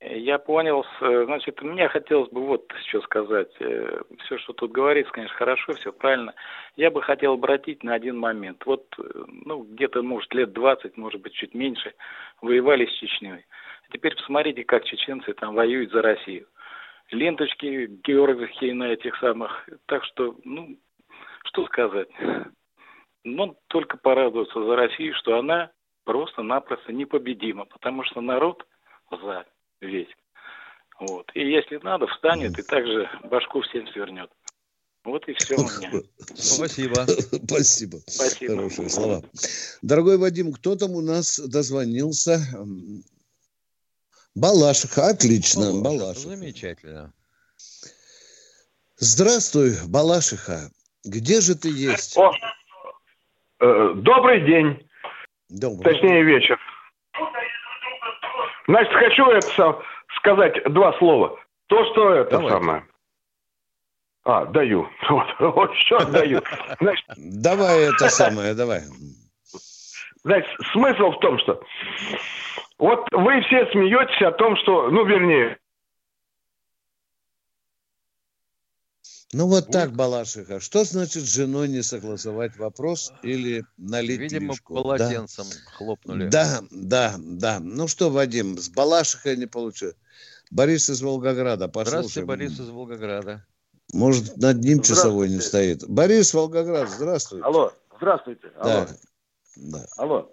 [0.00, 0.84] Я понял.
[1.00, 3.50] Значит, мне хотелось бы вот что сказать.
[3.60, 6.34] Э, все, что тут говорится, конечно, хорошо, все правильно.
[6.76, 8.64] Я бы хотел обратить на один момент.
[8.66, 11.94] Вот, э, ну, где-то, может, лет 20, может быть, чуть меньше,
[12.42, 13.46] воевали с Чечней.
[13.92, 16.48] Теперь посмотрите, как чеченцы там воюют за Россию.
[17.10, 19.68] Ленточки Георгиевские на этих самых.
[19.86, 20.76] Так что, ну,
[21.44, 22.08] что сказать.
[23.24, 25.70] Ну, только порадоваться за Россию, что она
[26.04, 28.66] просто-напросто непобедима, потому что народ
[29.10, 29.46] за
[29.80, 30.08] весь.
[31.00, 31.30] Вот.
[31.34, 34.30] И если надо, встанет и также башку всем свернет.
[35.04, 36.02] Вот и все у меня.
[36.34, 37.06] Спасибо.
[37.46, 37.98] Спасибо.
[38.06, 38.54] Спасибо.
[38.54, 39.22] Хорошие слова.
[39.82, 42.38] Дорогой Вадим, кто там у нас дозвонился?
[44.34, 45.08] Балашиха.
[45.08, 45.72] Отлично.
[45.72, 45.82] Балашиха.
[45.82, 46.36] Балашиха.
[46.36, 47.12] Замечательно.
[48.96, 50.70] Здравствуй, Балашиха.
[51.04, 52.16] Где же ты есть?
[52.16, 52.32] О,
[53.60, 54.88] э, добрый день.
[55.48, 55.92] Добрый.
[55.92, 56.58] Точнее, вечер.
[58.66, 59.82] Значит, хочу это
[60.16, 61.38] сказать два слова.
[61.68, 62.50] То, что это Давай.
[62.50, 62.84] самое.
[64.24, 64.88] А, даю.
[65.08, 66.40] Вот, вот еще даю.
[66.80, 68.80] Значит, давай это самое, давай.
[70.24, 71.62] Значит, смысл в том, что
[72.78, 75.58] вот вы все смеетесь о том, что, ну, вернее,
[79.34, 80.60] Ну вот так, Балашиха.
[80.60, 84.74] Что значит с женой не согласовать вопрос или налить Видимо, лишку?
[84.74, 85.70] полотенцем да?
[85.72, 86.28] хлопнули.
[86.28, 87.58] Да, да, да.
[87.60, 89.96] Ну что, Вадим, с Балашихой не получилось.
[90.52, 92.04] Борис из Волгограда, послушаем.
[92.04, 93.44] Здравствуйте, Борис из Волгограда.
[93.92, 95.84] Может, над ним часовой не стоит.
[95.88, 97.44] Борис Волгоград, здравствуйте.
[97.44, 98.52] Алло, здравствуйте.
[98.56, 98.86] Алло.
[98.86, 98.88] Да.
[99.56, 99.86] да.
[99.96, 100.32] Алло.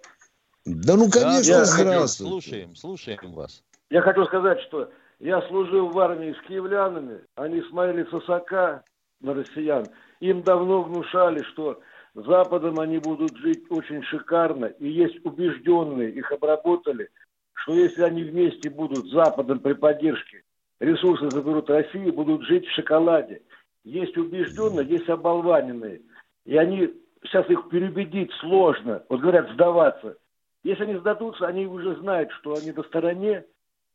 [0.64, 2.30] Да ну, конечно, да, здравствуйте.
[2.30, 3.64] Слушаем, слушаем вас.
[3.90, 8.84] Я хочу сказать, что я служил в армии с киевлянами, они смотрели с высока,
[9.22, 9.86] на россиян.
[10.20, 11.80] Им давно внушали, что
[12.14, 17.08] Западом они будут жить очень шикарно, и есть убежденные, их обработали,
[17.54, 20.42] что если они вместе будут с Западом при поддержке
[20.82, 23.42] ресурсы заберут России, будут жить в шоколаде.
[23.84, 26.02] Есть убежденные, есть оболваненные.
[26.44, 29.02] И они, сейчас их переубедить сложно.
[29.08, 30.16] Вот говорят, сдаваться.
[30.64, 33.44] Если они сдадутся, они уже знают, что они на стороне,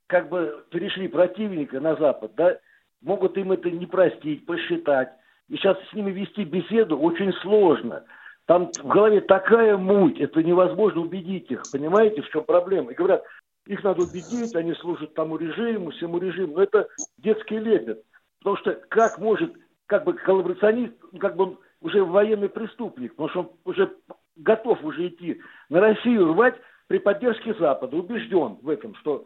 [0.07, 2.57] как бы перешли противника на Запад, да,
[3.01, 5.11] могут им это не простить, посчитать.
[5.49, 8.03] и сейчас с ними вести беседу очень сложно.
[8.45, 11.63] Там в голове такая муть, это невозможно убедить их.
[11.71, 12.91] Понимаете, в чем проблема?
[12.91, 13.23] И говорят,
[13.65, 16.55] их надо убедить, они служат тому режиму, всему режиму.
[16.55, 18.03] Но это детский лепет.
[18.39, 19.53] Потому что как может,
[19.85, 23.93] как бы коллаборационист, как бы он уже военный преступник, потому что он уже
[24.37, 26.55] готов уже идти на Россию рвать
[26.87, 29.25] при поддержке Запада, убежден в этом, что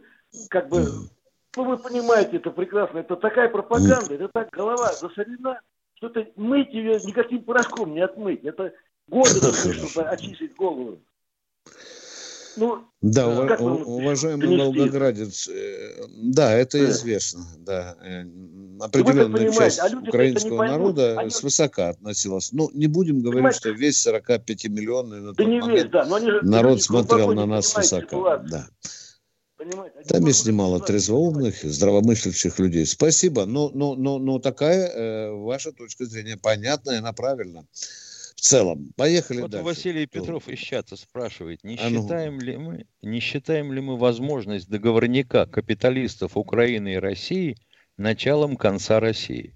[0.49, 0.83] как бы,
[1.55, 5.59] ну вы понимаете это прекрасно, это такая пропаганда, это так голова засорена,
[5.95, 8.73] что это мыть ее никаким порошком не отмыть, это
[9.07, 10.99] годы чтобы очистить голову.
[12.57, 13.87] Ну, да, ув...
[13.87, 14.79] уважаемый донести?
[14.79, 16.89] волгоградец, э, да, это да.
[16.89, 17.95] известно, да.
[18.01, 18.25] Э,
[18.79, 21.29] определенная часть а украинского народа они...
[21.29, 22.51] свысока относилась.
[22.51, 23.59] Ну, не будем говорить, понимаете?
[23.59, 27.67] что весь 45-миллионный на да не весь, да, но они же, народ смотрел на нас
[27.67, 28.37] свысока.
[28.39, 28.67] Да.
[30.07, 32.85] Там есть немало трезвоумных, здравомыслящих людей.
[32.85, 37.65] Спасибо, но, но, но, но такая э, ваша точка зрения понятная, она правильная
[38.41, 38.91] в целом.
[38.95, 39.65] Поехали вот дальше.
[39.65, 42.01] Василий Петров из чата спрашивает, не, а ну.
[42.01, 47.57] считаем ли мы, не считаем ли мы возможность договорника капиталистов Украины и России
[47.97, 49.53] началом конца России?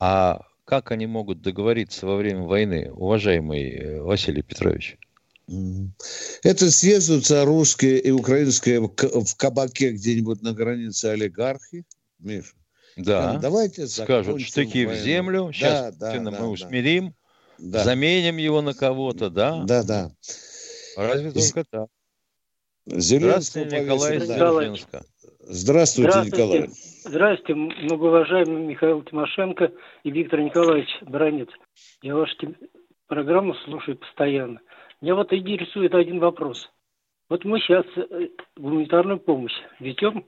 [0.00, 4.98] А как они могут договориться во время войны, уважаемый э, Василий Петрович?
[5.46, 11.84] Это съездятся русские и украинские в кабаке где-нибудь на границе олигархи,
[12.18, 12.54] Миша.
[12.96, 13.38] Да.
[13.38, 15.00] Давайте скажут штыки войну.
[15.00, 15.52] в землю.
[15.52, 17.14] Сейчас да, да, мы да, усмирим
[17.58, 17.82] да.
[17.84, 19.64] заменим его на кого-то, да?
[19.64, 20.10] Да, да.
[20.96, 21.88] Разве только так.
[22.86, 25.04] Здравствуйте, Николай Дзержинска.
[25.40, 26.70] Здравствуйте, Здравствуйте, Николай.
[27.04, 31.48] Здравствуйте, многоуважаемый Михаил Тимошенко и Виктор Николаевич Бронец.
[32.02, 32.34] Я вашу
[33.06, 34.60] программу слушаю постоянно.
[35.04, 36.68] Меня вот интересует один вопрос.
[37.28, 40.24] Вот мы сейчас э, гуманитарную помощь ведем,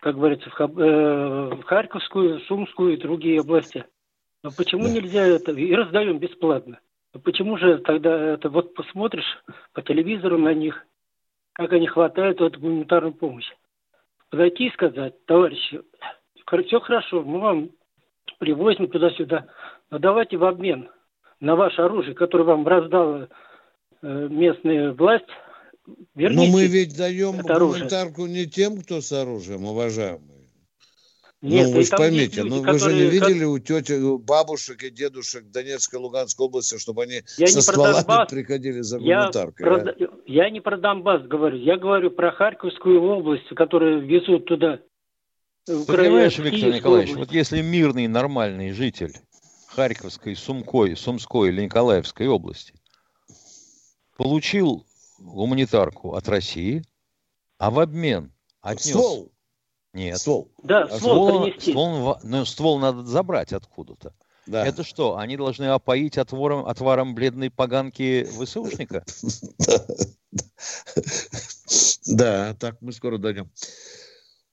[0.00, 3.84] как говорится, в, э, в Харьковскую, Сумскую и другие области–
[4.42, 4.90] но почему да.
[4.90, 5.52] нельзя это?
[5.52, 6.80] И раздаем бесплатно.
[7.12, 10.86] Но почему же тогда это вот посмотришь по телевизору на них,
[11.52, 13.50] как они хватают эту гуманитарную помощь.
[14.30, 15.82] Подойти и сказать, товарищи,
[16.66, 17.70] все хорошо, мы вам
[18.38, 19.48] привозим туда-сюда,
[19.90, 20.88] но давайте в обмен
[21.40, 23.28] на ваше оружие, которое вам раздала
[24.02, 25.24] э, местная власть,
[26.14, 30.38] верните Но мы ведь даем гуманитарку не тем, кто с оружием, уважаемые.
[31.40, 32.72] Нет, ну, вы же поймите, люди, ну которые...
[32.72, 37.04] вы же не видели у тети, у бабушек и дедушек Донецкой и Луганской области, чтобы
[37.04, 39.64] они я со стволами Донбасс, приходили за гуманитаркой?
[39.64, 39.78] Я, а?
[39.78, 39.94] про,
[40.26, 44.80] я не про Донбасс говорю, я говорю про Харьковскую область, которую везут туда.
[45.64, 47.30] Ты понимаешь, Виктор Николаевич, область.
[47.30, 49.12] вот если мирный, нормальный житель
[49.78, 52.74] Харьковской, Сумкой, Сумской или Николаевской области
[54.16, 54.84] получил
[55.20, 56.82] гуманитарку от России,
[57.58, 58.88] а в обмен отнес...
[58.88, 59.30] Ствол
[59.92, 60.18] нет.
[60.18, 60.50] Ствол.
[60.64, 61.70] Да, а ствол, ствол принести.
[61.70, 64.14] Ствол, ну, ствол надо забрать откуда-то.
[64.46, 64.66] Да.
[64.66, 69.04] Это что, они должны опоить отвором, отваром бледной поганки ВСУшника?
[72.06, 73.50] Да, так мы скоро дойдем.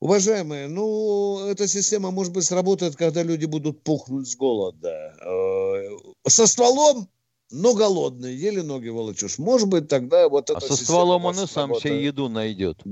[0.06, 5.16] Уважаемые, ну, эта система, может быть, сработает, когда люди будут пухнуть с голода.
[5.20, 7.10] Э, со стволом
[7.50, 9.40] но голодный, еле ноги волочешь.
[9.40, 10.60] Может быть, тогда вот это...
[10.60, 11.96] А со стволом он и сам работает.
[11.96, 12.84] себе еду найдет.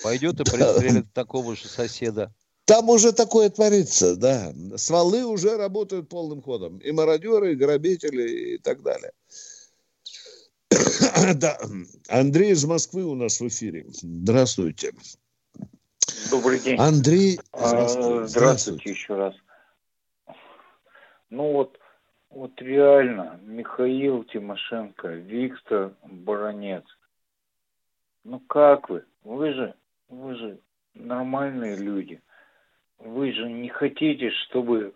[0.00, 2.32] Пойдет и пристрелит такого же соседа.
[2.66, 4.54] Там уже такое творится, да.
[4.76, 6.78] Стволы уже работают полным ходом.
[6.78, 9.10] И мародеры, и грабители, и так далее.
[11.34, 11.58] да.
[12.06, 13.86] Андрей из Москвы у нас в эфире.
[13.90, 14.92] Здравствуйте.
[16.30, 16.78] Добрый день.
[16.78, 18.26] Андрей, здравствуйте.
[18.26, 18.28] здравствуйте.
[18.28, 19.34] Здравствуйте еще раз.
[21.30, 21.78] Ну вот,
[22.30, 26.84] вот реально, Михаил Тимошенко, Виктор Баранец.
[28.24, 29.04] Ну как вы?
[29.24, 29.74] Вы же,
[30.08, 30.58] вы же
[30.94, 32.20] нормальные люди.
[32.98, 34.94] Вы же не хотите, чтобы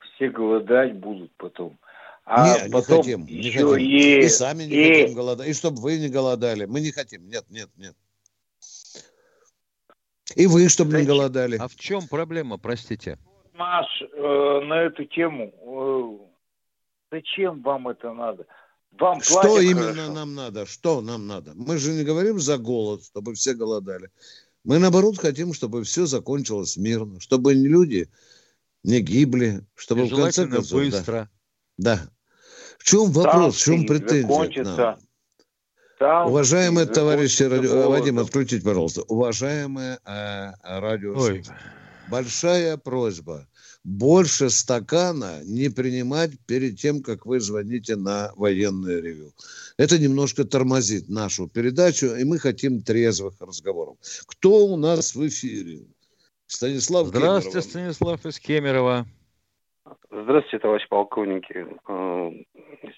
[0.00, 1.78] все голодать будут потом.
[2.24, 3.76] А нет, потом не хотим, не хотим.
[3.76, 5.02] И, и сами не и...
[5.02, 5.48] хотим голодать.
[5.48, 6.66] И чтобы вы не голодали.
[6.66, 7.28] Мы не хотим.
[7.28, 7.96] Нет, нет, нет.
[10.36, 11.56] И вы, чтобы не голодали.
[11.58, 13.18] А в чем проблема, простите?
[13.54, 15.52] нас э, на эту тему.
[17.10, 18.46] Э, зачем вам это надо?
[18.92, 20.12] Вам Что именно хорошо.
[20.12, 20.66] нам надо?
[20.66, 21.52] Что нам надо?
[21.54, 24.10] Мы же не говорим за голод, чтобы все голодали.
[24.64, 28.08] Мы, наоборот, хотим, чтобы все закончилось мирно, чтобы люди
[28.84, 30.80] не гибли, чтобы И в конце концов...
[30.80, 31.12] быстро.
[31.12, 31.28] Да.
[31.78, 32.08] Да.
[32.78, 34.98] В чем вопрос, в чем претензия
[35.98, 37.88] Там Уважаемые товарищи, радио...
[37.88, 39.02] Вадим, отключите, пожалуйста.
[39.02, 41.14] Уважаемые э, радио
[42.12, 43.48] большая просьба.
[43.84, 49.32] Больше стакана не принимать перед тем, как вы звоните на военное ревю.
[49.76, 53.96] Это немножко тормозит нашу передачу, и мы хотим трезвых разговоров.
[54.26, 55.86] Кто у нас в эфире?
[56.46, 57.70] Станислав Здравствуйте, Кемерово.
[57.70, 59.06] Станислав из Кемерово.
[60.10, 61.66] Здравствуйте, товарищ полковники.
[61.88, 62.30] Э,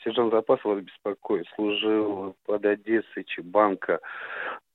[0.03, 1.47] сержант запаса вас беспокоит.
[1.55, 4.01] Служил под Одессой Чебанка,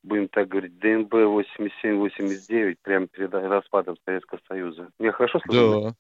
[0.04, 4.90] будем так говорить, ДНБ 87-89, прямо перед распадом Советского Союза.
[4.98, 5.82] Меня хорошо слышно?
[5.82, 5.94] Да.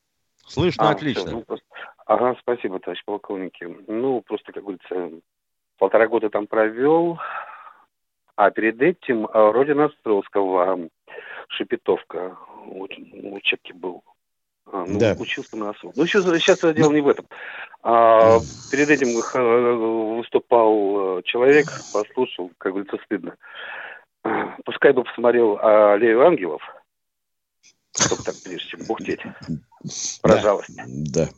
[0.47, 1.25] Слышно а, отлично.
[1.25, 1.65] Все, ну, просто...
[2.05, 3.67] Ага, спасибо, товарищ полковники.
[3.87, 5.11] Ну, просто, как говорится,
[5.77, 7.19] полтора года там провел,
[8.35, 10.89] а перед этим а, Родина Островского,
[11.49, 14.03] Шепетовка, учебки был.
[14.71, 15.15] А, ну, да.
[15.17, 15.91] учился на ОСУ.
[15.95, 17.25] Ну, сейчас, сейчас дело не в этом.
[17.81, 18.39] А,
[18.71, 23.35] перед этим э, выступал э, человек, послушал, как говорится, стыдно.
[24.65, 26.61] Пускай бы посмотрел Аллею ангелов,
[27.97, 29.21] чтобы так, прежде чем бухтеть,
[30.21, 30.39] про да.
[30.39, 30.77] жалость.
[31.13, 31.29] Да.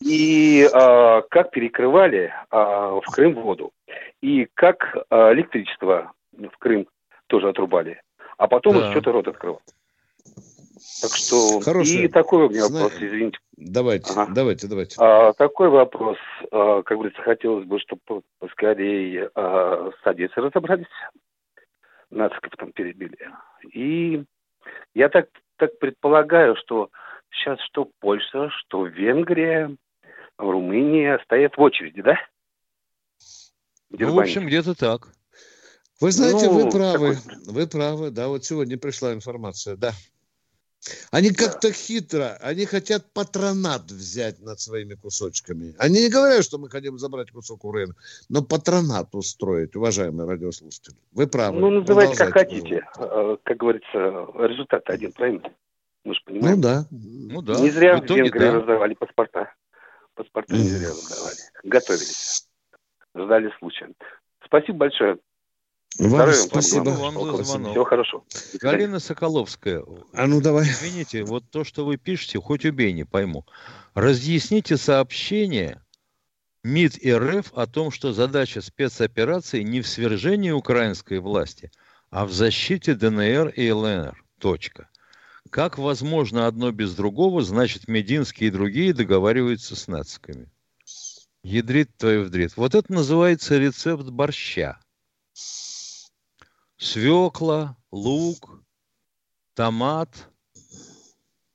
[0.00, 3.72] И а, как перекрывали а, в Крым воду,
[4.20, 6.86] и как а, электричество в Крым
[7.26, 8.00] тоже отрубали,
[8.36, 8.90] а потом да.
[8.92, 9.60] что-то рот открыл.
[11.02, 12.04] Так что Хороший.
[12.04, 13.38] и такой у меня вопрос, извините.
[13.56, 14.32] Давайте, ага.
[14.32, 14.96] давайте, давайте.
[14.98, 16.16] А, такой вопрос,
[16.50, 20.86] а, как говорится, хотелось бы, чтобы поскорее а, с Одессой разобрались,
[22.10, 23.18] нациков там перебили.
[23.72, 24.22] И
[24.94, 26.90] я так, так предполагаю, что
[27.30, 29.74] сейчас что Польша, что Венгрия,
[30.36, 32.16] Румыния стоят в очереди, да?
[33.90, 35.08] Ну, в общем, где-то так.
[36.00, 37.16] Вы знаете, ну, вы правы.
[37.16, 37.52] Такой...
[37.52, 39.92] Вы правы, да, вот сегодня пришла информация, да.
[41.10, 45.74] Они как-то хитро, они хотят патронат взять над своими кусочками.
[45.78, 47.94] Они не говорят, что мы хотим забрать кусок урена,
[48.28, 50.96] но патронат устроить, уважаемые радиослушатели.
[51.12, 51.58] Вы правы.
[51.58, 52.86] Ну, называйте как хотите.
[52.96, 55.52] Э, как говорится, результат один, правильно?
[56.04, 56.56] Мы же понимаем.
[56.56, 56.86] Ну да.
[56.90, 57.60] Ну да.
[57.60, 58.52] Не зря в, итоге, Венгрии да.
[58.52, 59.52] раздавали паспорта.
[60.14, 61.36] Паспорта не зря раздавали.
[61.64, 62.48] Готовились.
[63.14, 63.92] Ждали случая.
[64.44, 65.18] Спасибо большое.
[65.98, 66.90] Вам Здоровья, спасибо.
[66.90, 67.72] Вам за звонок.
[67.72, 68.24] Всего хорошо.
[68.60, 69.84] Галина Соколовская.
[70.12, 70.68] А ну давай.
[70.68, 73.44] Извините, вот то, что вы пишете, хоть убей, не пойму.
[73.94, 75.82] Разъясните сообщение
[76.62, 81.72] МИД и РФ о том, что задача спецоперации не в свержении украинской власти,
[82.10, 84.24] а в защите ДНР и ЛНР.
[84.38, 84.88] Точка.
[85.50, 90.48] Как возможно одно без другого, значит, Мединские и другие договариваются с нациками.
[91.42, 92.56] Ядрит твою вдрит.
[92.56, 94.78] Вот это называется рецепт борща
[96.78, 98.62] свекла, лук,
[99.54, 100.30] томат,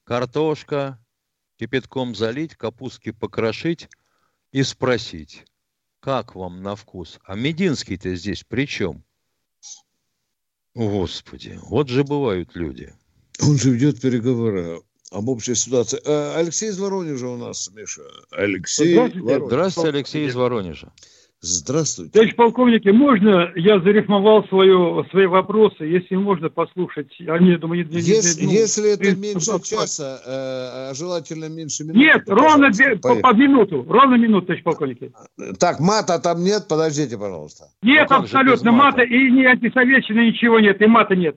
[0.03, 1.03] картошка,
[1.57, 3.89] кипятком залить, капустки покрошить
[4.51, 5.45] и спросить,
[5.99, 7.19] как вам на вкус?
[7.24, 9.03] А Мединский-то здесь при чем?
[10.76, 12.93] Господи, вот же бывают люди.
[13.41, 15.99] Он же ведет переговоры об общей ситуации.
[16.05, 18.01] А, Алексей из Воронежа у нас, Миша.
[18.32, 20.91] Алексей Здравствуйте, Здравствуйте Алексей из Воронежа.
[21.45, 22.13] Здравствуйте.
[22.13, 27.13] Товарищ полковники, можно я зарифмовал свое, свои вопросы, если можно послушать?
[27.27, 31.99] Они, думаю, не, если, не, если это меньше часа, э, а желательно меньше минуты.
[31.99, 32.71] Нет, ровно
[33.01, 35.11] по, по минуту, ровно минуту, товарищ полковники.
[35.59, 37.65] Так, мата там нет, подождите, пожалуйста.
[37.81, 38.99] Нет, ну, абсолютно, мата?
[38.99, 41.35] мата и ни антисоветчины, ничего нет, и мата нет.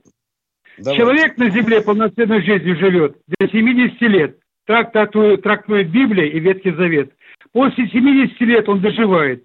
[0.77, 1.01] Давайте.
[1.01, 4.39] Человек на земле полноценной жизнью живет до 70 лет.
[4.67, 7.11] Так трактует, трактует Библия и Ветхий Завет.
[7.51, 9.43] После 70 лет он доживает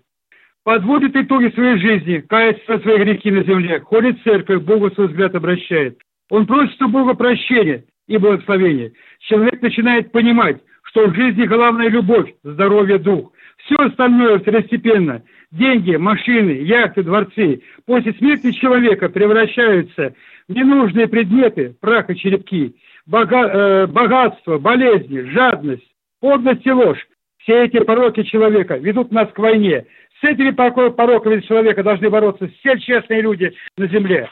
[0.65, 5.09] подводит итоги своей жизни, кается за свои грехи на земле, ходит в церковь, Богу свой
[5.09, 5.99] взгляд обращает.
[6.31, 8.93] Он просит у Бога прощения и благословения.
[9.21, 13.33] Человек начинает понимать, что в жизни главная любовь, здоровье, дух.
[13.65, 15.23] Все остальное второстепенно.
[15.51, 20.15] Деньги, машины, яхты, дворцы после смерти человека превращаются
[20.49, 22.75] в ненужные предметы, прах и черепки,
[23.07, 25.87] бога, э, богатство, болезни, жадность,
[26.21, 27.07] подлость и ложь.
[27.39, 29.87] Все эти пороки человека ведут нас к войне–
[30.23, 34.29] с этими пороками человека должны бороться все честные люди на земле.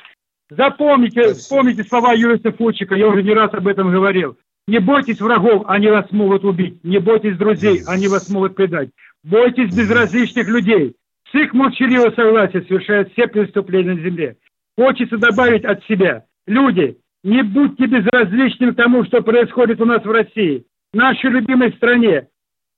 [0.49, 4.37] Запомните, вспомните слова Юриса Фучика, я уже не раз об этом говорил.
[4.69, 6.83] Не бойтесь врагов, они вас могут убить.
[6.85, 8.91] Не бойтесь друзей, они вас могут предать.
[9.25, 10.95] Бойтесь безразличных людей.
[11.31, 14.37] С их молчаливого согласия совершают все преступления на земле.
[14.77, 16.25] Хочется добавить от себя.
[16.47, 21.73] Люди, не будьте безразличны к тому, что происходит у нас в России, в нашей любимой
[21.73, 22.29] стране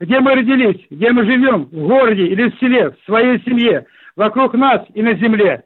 [0.02, 3.86] где мы родились, где мы живем, в городе или в селе, в своей семье,
[4.16, 5.62] вокруг нас и на земле.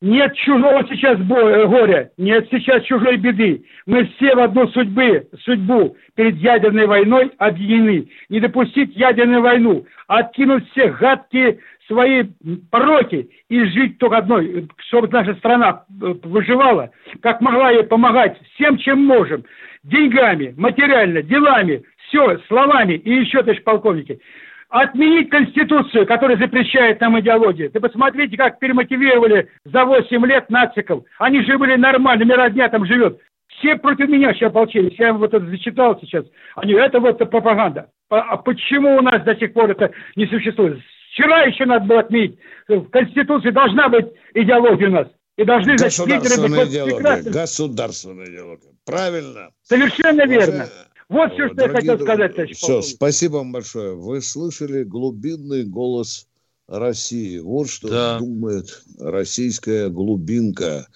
[0.00, 3.64] Нет чужого сейчас э, горя, нет сейчас чужой беды.
[3.86, 8.08] Мы все в одну судьбы, судьбу перед ядерной войной объединены.
[8.30, 12.24] Не допустить ядерную войну, откинуть все гадкие свои
[12.70, 18.78] пороки и жить только одной, чтобы наша страна э, выживала, как могла ей помогать всем,
[18.78, 19.44] чем можем,
[19.82, 24.20] деньгами, материально, делами, все, словами и еще, товарищ полковники,
[24.68, 27.70] отменить Конституцию, которая запрещает нам идеологию.
[27.70, 31.04] Ты посмотрите, как перемотивировали за 8 лет нациков.
[31.18, 33.18] Они же были нормальными, мира дня там живет.
[33.58, 34.98] Все против меня сейчас ополчились.
[34.98, 36.24] Я вот это зачитал сейчас.
[36.54, 37.88] Они, это вот пропаганда.
[38.08, 40.78] А почему у нас до сих пор это не существует?
[41.12, 42.38] Вчера еще надо было отметить.
[42.68, 45.08] В Конституции должна быть идеология у нас.
[45.36, 47.30] И должны Государственная идеология.
[47.30, 48.70] Государственная идеология.
[48.84, 49.50] Правильно.
[49.62, 50.66] Совершенно верно.
[51.10, 53.96] Вот все, что я хотел сказать, товарищ Все, спасибо вам большое.
[53.96, 56.28] Вы слышали глубинный голос
[56.68, 57.40] России.
[57.40, 58.18] Вот что да.
[58.20, 60.86] думает российская глубинка.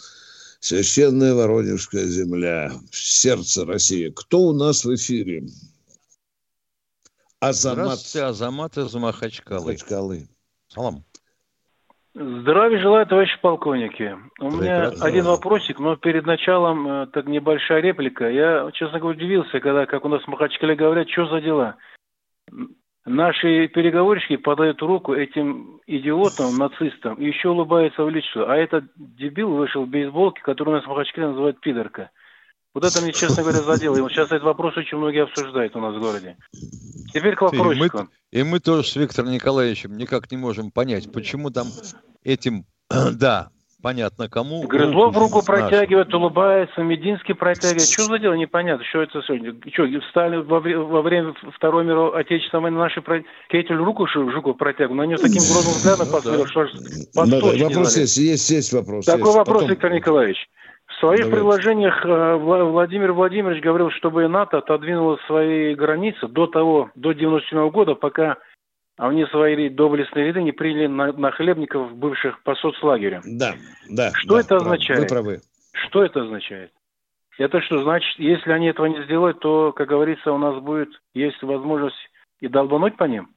[0.61, 4.09] Священная Воронежская земля, сердце России.
[4.11, 5.49] Кто у нас в эфире?
[7.41, 7.79] Азамат.
[7.85, 9.67] Здравствуйте, Азамат из Махачкалы.
[9.67, 10.29] Махачкалы.
[10.69, 11.05] Салам.
[12.17, 14.17] Здравия желаю, товарищи полковники.
[14.39, 18.31] У меня один вопросик, но перед началом э, так небольшая реплика.
[18.31, 21.77] Я, честно говоря, удивился, когда, как у нас в Махачкале говорят, что за дела.
[23.05, 28.49] Наши переговорщики подают руку этим идиотам, нацистам, и еще улыбаются в лицо.
[28.49, 32.11] А этот дебил вышел в бейсболке, который у нас в Махачкале называют пидорка.
[32.75, 33.97] Вот это мне, честно говоря, задело.
[33.97, 36.37] И вот сейчас этот вопрос очень многие обсуждают у нас в городе.
[37.13, 37.99] Теперь к вопросику.
[37.99, 41.69] И мы, и мы тоже с Виктором Николаевичем никак не можем понять, почему там
[42.25, 42.65] этим,
[43.13, 43.51] да,
[43.81, 44.67] понятно кому.
[44.67, 47.89] Грызлов руку протягивает, улыбается, Мединский протягивает.
[47.89, 48.85] Что за дело, непонятно.
[48.85, 49.55] Что это сегодня?
[49.73, 53.01] Что, стали во, во время Второй мировой Отечественной войны наши
[53.51, 58.51] Кетель руку Жуков протягивал, на нее таким грозным взглядом ну посмотрел, что Вопрос есть, есть,
[58.51, 59.05] есть вопрос.
[59.05, 60.39] Такой вопрос, Виктор Николаевич.
[60.97, 61.37] В своих Давайте.
[61.37, 67.95] предложениях э, Владимир Владимирович говорил, чтобы НАТО отодвинуло свои границы до того, до 97 года,
[67.95, 68.39] пока
[68.97, 73.23] они свои доблестные ряды не приняли на, на хлебников, бывших по соцлагерю.
[73.25, 73.55] Да,
[73.89, 74.13] да.
[74.15, 75.01] Что да, это означает?
[75.01, 75.41] Вы правы.
[75.73, 76.71] Что это означает?
[77.39, 81.43] Это что значит, если они этого не сделают, то, как говорится, у нас будет есть
[81.43, 81.97] возможность
[82.41, 83.31] и долбануть по ним,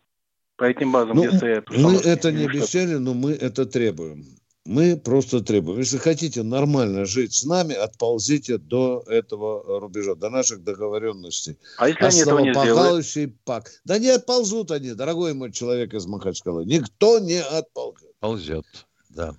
[0.58, 1.66] по этим базам, ну, где стоят.
[1.72, 4.24] Мы это не обещали, но мы это требуем.
[4.68, 5.80] Мы просто требуем.
[5.80, 11.58] Если хотите нормально жить с нами, отползите до этого рубежа, до наших договоренностей.
[11.78, 13.08] А если они этого не сделают?
[13.46, 13.72] пак.
[13.86, 16.66] Да не отползут они, дорогой мой человек из Махачкалы.
[16.66, 18.12] Никто не отползет.
[18.20, 18.66] Ползет,
[19.10, 19.38] да.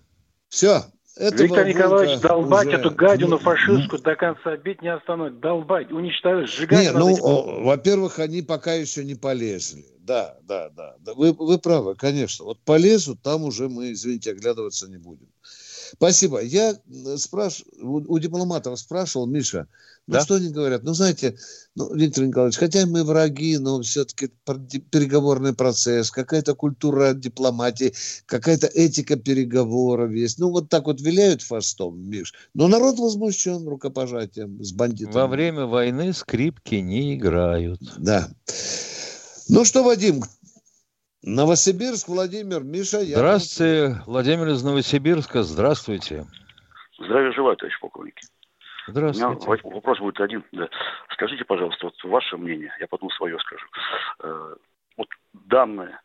[0.48, 0.84] Все,
[1.18, 2.76] этого Виктор Николаевич, долбать уже...
[2.76, 5.40] эту гадину ну, фашистскую до конца бить не остановить.
[5.40, 6.84] Долбать, уничтожать, сжигать.
[6.84, 9.84] Не, ну, во-первых, они пока еще не полезли.
[10.00, 10.96] Да, да, да.
[11.14, 12.46] Вы, вы правы, конечно.
[12.46, 15.28] Вот полезут, там уже мы, извините, оглядываться не будем.
[15.94, 16.40] Спасибо.
[16.42, 16.76] Я
[17.16, 19.66] спрашиваю, у дипломатов спрашивал, Миша,
[20.06, 20.20] ну да?
[20.22, 20.84] что они говорят?
[20.84, 21.36] Ну, знаете,
[21.74, 24.28] ну, Виктор Николаевич, хотя мы враги, но все-таки
[24.90, 27.92] переговорный процесс, какая-то культура дипломатии,
[28.24, 30.38] какая-то этика переговоров есть.
[30.38, 32.32] Ну, вот так вот виляют фастом, Миш.
[32.54, 35.14] Но народ возмущен рукопожатием с бандитами.
[35.14, 37.80] Во время войны скрипки не играют.
[37.98, 38.30] Да.
[39.50, 40.22] Ну что, Вадим,
[41.28, 42.98] Новосибирск, Владимир, Миша.
[43.00, 43.18] Я...
[43.18, 45.42] Здравствуйте, Владимир из Новосибирска.
[45.42, 46.24] Здравствуйте.
[46.98, 48.14] Здравия желаю, товарищ полковник.
[48.86, 49.26] Здравствуйте.
[49.26, 50.42] У меня вопрос будет один.
[50.52, 50.70] Да.
[51.12, 53.66] Скажите, пожалуйста, вот ваше мнение, я потом свое скажу.
[54.20, 54.54] Э,
[54.96, 56.00] вот данное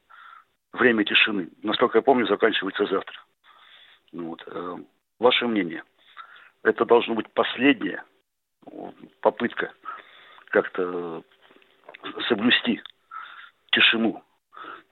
[0.73, 3.15] время тишины, насколько я помню, заканчивается завтра.
[4.11, 4.77] Ну, вот, э,
[5.19, 5.83] ваше мнение,
[6.63, 8.03] это должно быть последняя
[9.21, 9.71] попытка
[10.49, 11.23] как-то
[12.27, 12.81] соблюсти
[13.71, 14.21] тишину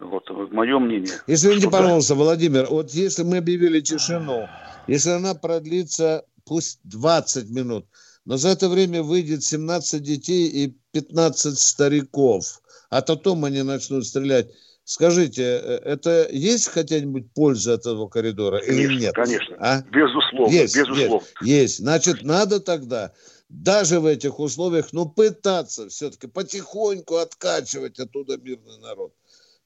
[0.01, 1.09] вот, мое мнение.
[1.27, 4.47] Извините, что, пожалуйста, Владимир, вот если мы объявили тишину,
[4.87, 7.85] если она продлится пусть 20 минут,
[8.25, 14.51] но за это время выйдет 17 детей и 15 стариков, а потом они начнут стрелять.
[14.83, 19.13] Скажите, э, это есть хотя-нибудь польза от этого коридора конечно, или нет?
[19.13, 19.83] Конечно, а?
[19.83, 21.25] безусловно, есть, безусловно.
[21.41, 21.77] Есть, есть.
[21.77, 23.13] Значит, надо тогда
[23.51, 29.13] даже в этих условиях, ну, пытаться все-таки потихоньку откачивать оттуда мирный народ.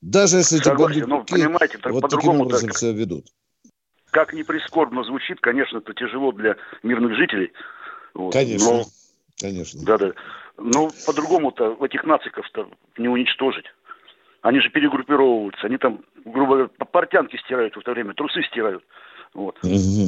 [0.01, 3.25] Даже если эти бандюки ну, понимаете, вот таким образом так, себя ведут.
[4.11, 7.51] Как ни прискорбно звучит, конечно, это тяжело для мирных жителей.
[8.13, 8.83] Вот, конечно, но,
[9.39, 9.83] конечно.
[9.83, 10.13] Да-да.
[10.57, 13.65] Но по-другому-то этих нациков-то не уничтожить.
[14.41, 18.83] Они же перегруппировываются, они там, грубо говоря, портянки стирают в это время, трусы стирают.
[19.33, 19.57] Вот.
[19.63, 20.07] Угу.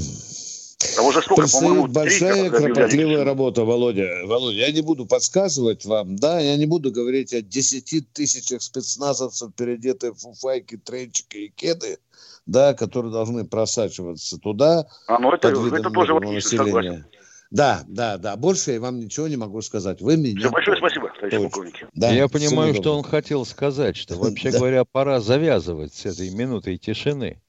[0.97, 4.07] А уже сколько, Предстоит большая кропотливая работа, Володя.
[4.25, 9.55] Володя, я не буду подсказывать вам, да, я не буду говорить о десяти тысячах спецназовцев,
[9.55, 11.97] переодетые в фуфайки, тренчики и кеды,
[12.45, 14.87] да, которые должны просачиваться туда.
[15.07, 17.05] А, ну это, это тоже логично, согласен.
[17.49, 18.35] Да, да, да.
[18.35, 20.01] Больше я вам ничего не могу сказать.
[20.01, 20.39] Вы меня...
[20.39, 21.89] Все, большое спасибо, товарищ полковник.
[21.95, 26.77] Да, я понимаю, что он хотел сказать, что вообще говоря, пора завязывать с этой минутой
[26.77, 27.41] тишины.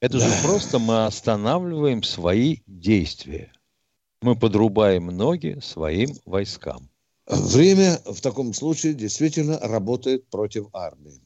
[0.00, 0.26] Это да.
[0.26, 3.52] же просто мы останавливаем свои действия.
[4.22, 6.88] Мы подрубаем ноги своим войскам.
[7.26, 11.20] Время в таком случае действительно работает против армии.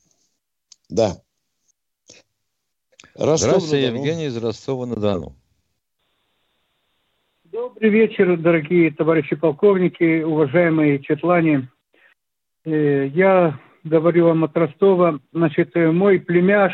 [0.89, 1.17] Да.
[3.15, 5.37] Ростов Здравствуйте, Евгений из Ростова-на-Дону.
[7.45, 11.71] Добрый вечер, дорогие товарищи полковники, уважаемые четлане.
[12.65, 15.21] Э, я говорю вам от Ростова.
[15.33, 16.73] Значит, э, мой племяш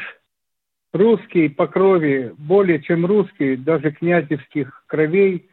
[0.92, 5.48] русский по крови, более чем русский, даже князевских кровей,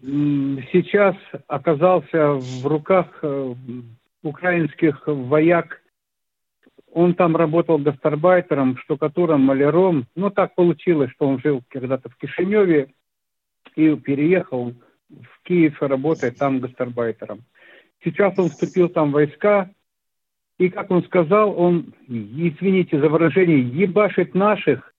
[0.00, 3.54] сейчас оказался в руках э,
[4.22, 5.82] украинских вояк.
[6.92, 10.06] Он там работал гастарбайтером, штукатуром, маляром.
[10.14, 12.92] Ну, так получилось, что он жил когда-то в Кишиневе
[13.74, 14.72] и переехал
[15.10, 17.42] в Киев и работает там гастарбайтером.
[18.04, 19.70] Сейчас он вступил там в войска,
[20.58, 24.92] и, как он сказал, он, извините за выражение, ебашит наших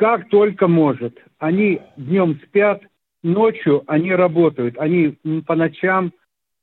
[0.00, 1.18] как только может.
[1.38, 2.82] Они днем спят,
[3.22, 4.78] ночью они работают.
[4.78, 6.12] Они по ночам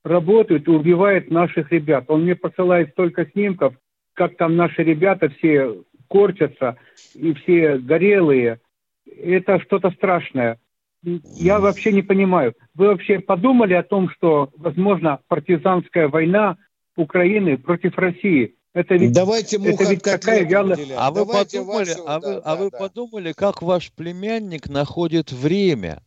[0.03, 2.05] работают и убивают наших ребят.
[2.07, 3.75] Он мне посылает столько снимков,
[4.15, 6.77] как там наши ребята все корчатся
[7.13, 8.59] и все горелые.
[9.05, 10.57] Это что-то страшное.
[11.03, 12.55] Я вообще не понимаю.
[12.73, 16.57] Вы вообще подумали о том, что, возможно, партизанская война
[16.97, 18.55] Украины против России?
[18.73, 20.77] Это ведь, Давайте это ведь какая вялая...
[20.97, 22.77] А вы, подумали, вашу, а, вы, да, а вы да.
[22.77, 26.03] подумали, как ваш племянник находит время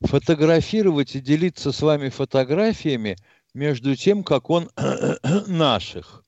[0.00, 3.16] фотографировать и делиться с вами фотографиями
[3.54, 4.70] между тем, как он
[5.46, 6.22] наших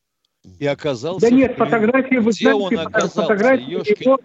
[0.59, 1.29] и оказался...
[1.29, 3.23] Да нет, фотографии, вы Где знаете, он оказался?
[3.23, 4.19] фотографии, у него,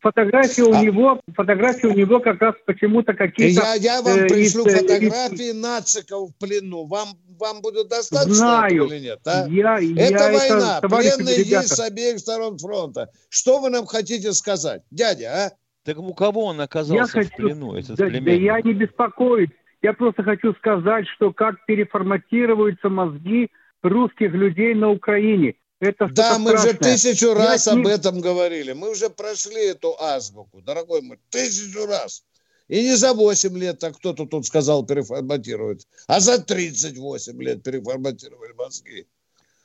[0.00, 0.82] фотографии у а...
[0.82, 3.62] него, фотографии у него как раз почему-то какие-то...
[3.62, 5.54] Я, я вам э, пришлю из, фотографии из...
[5.54, 6.86] нациков в плену.
[6.86, 7.08] Вам,
[7.38, 8.86] вам будет достаточно Знаю.
[8.86, 9.20] или нет?
[9.26, 9.46] А?
[9.48, 11.62] Я, это я война, это, пленные ребята.
[11.62, 13.10] есть с обеих сторон фронта.
[13.28, 15.52] Что вы нам хотите сказать, дядя, а?
[15.84, 17.36] Так у кого он оказался я в хочу...
[17.36, 19.50] плену, этот да, да я не беспокоюсь.
[19.80, 23.50] Я просто хочу сказать, что как переформатируются мозги
[23.82, 25.54] русских людей на Украине.
[25.80, 26.72] Это да, мы страшное.
[26.72, 27.92] уже тысячу раз Я об не...
[27.92, 28.72] этом говорили.
[28.72, 32.24] Мы уже прошли эту азбуку, дорогой мой, тысячу раз.
[32.66, 38.52] И не за 8 лет, так кто-то тут сказал, переформатировать, а за 38 лет переформатировали
[38.52, 39.06] мозги.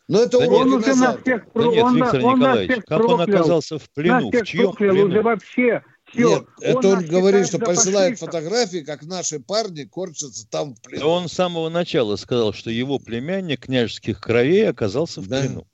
[0.07, 3.11] Но это да он уже нас всех да нет, он, Виктор он Николаевич, как проклял.
[3.13, 5.07] он оказался в плену, в чьем плену?
[5.07, 5.83] уже вообще.
[6.13, 10.81] Все, Нет, это он, он говорит, что присылает фотографии, как наши парни корчатся там в
[10.81, 11.07] плену.
[11.07, 15.41] Он с самого начала сказал, что его племянник княжеских кровей оказался в да.
[15.41, 15.67] плену.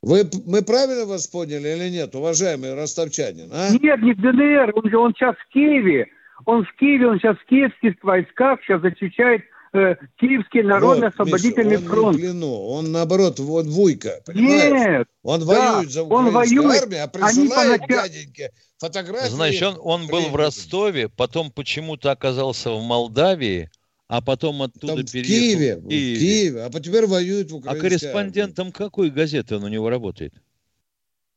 [0.00, 3.50] Вы, мы правильно вас поняли или нет, уважаемый ростовчанин?
[3.52, 3.70] А?
[3.70, 6.06] Нет, не в ДНР, он же он сейчас в Киеве.
[6.46, 9.42] Он в Киеве, он сейчас в киевских войсках, сейчас защищает
[9.72, 12.06] э, Киевский народно-освободительный вот, фронт.
[12.06, 14.72] Он не в плену, он наоборот, вот Вуйка, понимаешь?
[14.72, 18.08] Нет, Он да, воюет за украинскую армию, а присылает поначалу...
[18.08, 18.50] дяденьке
[18.86, 19.28] фотографии.
[19.28, 23.70] Значит, он, он был в Ростове, потом почему-то оказался в Молдавии,
[24.08, 25.24] а потом оттуда Там переехал.
[25.24, 26.16] В Киеве, в Киеве.
[26.16, 27.78] В Киеве, а теперь воюет в Украине.
[27.78, 30.34] А корреспондентом какой газеты он у него работает?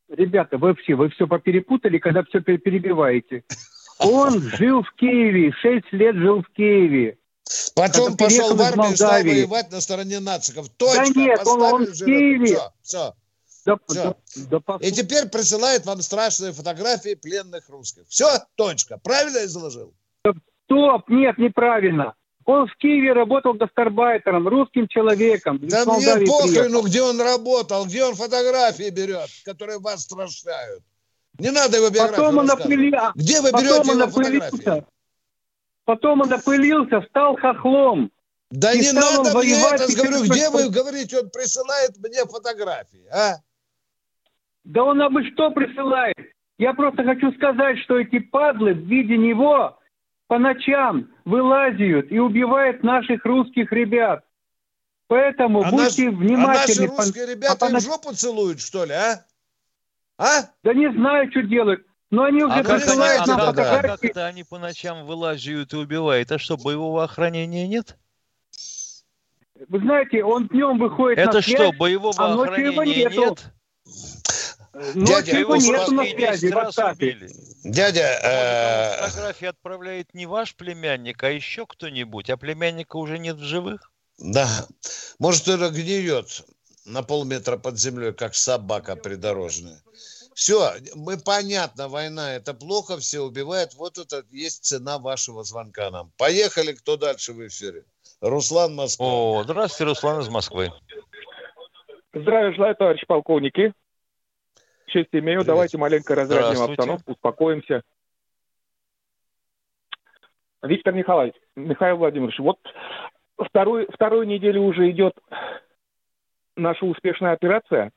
[0.09, 3.43] Ребята, вы все, вы все поперепутали, когда все перебиваете.
[3.99, 7.17] Он жил в Киеве, шесть лет жил в Киеве.
[7.75, 10.69] Потом пошел в армию и стал воевать на стороне нациков.
[10.69, 12.45] Точно, да нет, он, он в Киеве.
[12.45, 13.13] Все, все.
[13.67, 14.15] Да, все.
[14.49, 18.03] Да, да, и теперь присылает вам страшные фотографии пленных русских.
[18.07, 18.97] Все, точка.
[18.97, 19.93] Правильно я заложил?
[20.65, 22.13] Стоп, нет, неправильно.
[22.45, 25.59] Он в Киеве работал гастарбайтером, русским человеком.
[25.63, 30.81] Да мне похрену, где он работал, где он фотографии берет, которые вас страшают.
[31.37, 32.93] Не надо его биографию Потом он опыли...
[33.15, 34.85] Где вы берете его фотографии?
[35.83, 38.11] Потом он опылился, стал хохлом.
[38.49, 43.41] Да не надо мне это, говорю, где вы говорите, он присылает мне фотографии, а?
[44.67, 46.17] Да он абы что присылает.
[46.57, 49.79] Я просто хочу сказать, что эти падлы в виде него
[50.27, 54.25] по ночам вылазят и убивают наших русских ребят.
[55.07, 56.85] Поэтому а будьте наш, внимательны.
[56.85, 59.25] А наши русские ребята а им жопу целуют, что ли, а?
[60.17, 60.49] А?
[60.63, 61.85] Да не знаю, что делают.
[62.09, 63.87] Но они уже а присылают как, нам а фотографии.
[63.87, 66.29] Как это они по ночам вылазят и убивают?
[66.33, 67.97] А что, боевого охранения нет?
[69.69, 73.53] Вы знаете, он днем выходит это на связь, что, боевого а охранения нет?
[74.95, 78.19] Ночью его нету на связи в Дядя...
[78.23, 79.07] Э...
[79.07, 83.91] Фотографии отправляет не ваш племянник, а еще кто-нибудь, а племянника уже нет в живых?
[84.19, 84.47] Да.
[85.19, 86.43] Может, он гниет
[86.85, 89.81] на полметра под землей, как собака придорожная.
[90.35, 93.73] Все, мы понятно, война это плохо, все убивают.
[93.73, 96.11] Вот это есть цена вашего звонка нам.
[96.17, 97.85] Поехали, кто дальше в эфире?
[98.21, 99.07] Руслан Москва.
[99.07, 100.71] О, здравствуйте, Руслан из Москвы.
[102.13, 103.73] Здравия желаю, товарищ полковники.
[104.87, 105.43] Честь имею.
[105.43, 107.83] Давайте маленько разрядим обстановку, успокоимся.
[110.63, 112.57] Виктор Николаевич, Михаил Владимирович, вот
[113.37, 115.13] вторую, вторую неделю уже идет
[116.55, 117.91] наша успешная операция.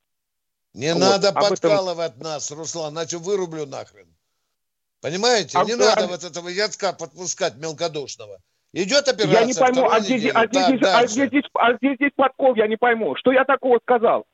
[0.75, 2.23] Не вот, надо подкалывать этом...
[2.23, 4.07] нас, Руслан, иначе вырублю нахрен.
[5.01, 5.59] Понимаете?
[5.59, 8.39] А, не а, надо вот этого ядка подпускать мелкодушного.
[8.73, 9.41] Идет операция.
[9.41, 12.55] Я не пойму, а где, а, где, так, а, где здесь, а где здесь подкол,
[12.55, 13.17] я не пойму.
[13.17, 14.27] Что я такого сказал?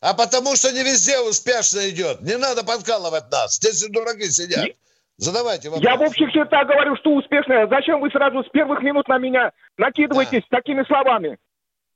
[0.00, 2.20] А потому что не везде успешно идет.
[2.20, 3.56] Не надо подкалывать нас.
[3.56, 4.68] Здесь дураки сидят.
[5.16, 5.84] Задавайте вопрос.
[5.84, 7.66] Я в общих чертах говорю, что успешно.
[7.68, 10.58] Зачем вы сразу с первых минут на меня накидываетесь да.
[10.58, 11.38] такими словами?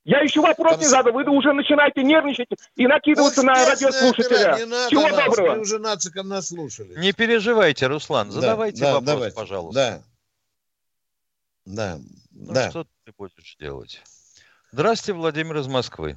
[0.05, 0.81] Я еще вопрос Там...
[0.81, 4.57] не задал, вы уже начинаете нервничать и накидываться на радиослушателя.
[4.59, 5.55] Не надо Всего нас, доброго.
[5.55, 6.99] Мы уже нациком нас слушали.
[6.99, 9.37] Не переживайте, Руслан, задавайте да, вопрос, давайте.
[9.37, 10.03] пожалуйста.
[11.65, 11.95] Да.
[11.95, 11.99] Да.
[12.33, 12.71] Ну, да.
[12.71, 14.03] что ты будешь делать?
[14.73, 16.17] Здравствуйте, Владимир из Москвы.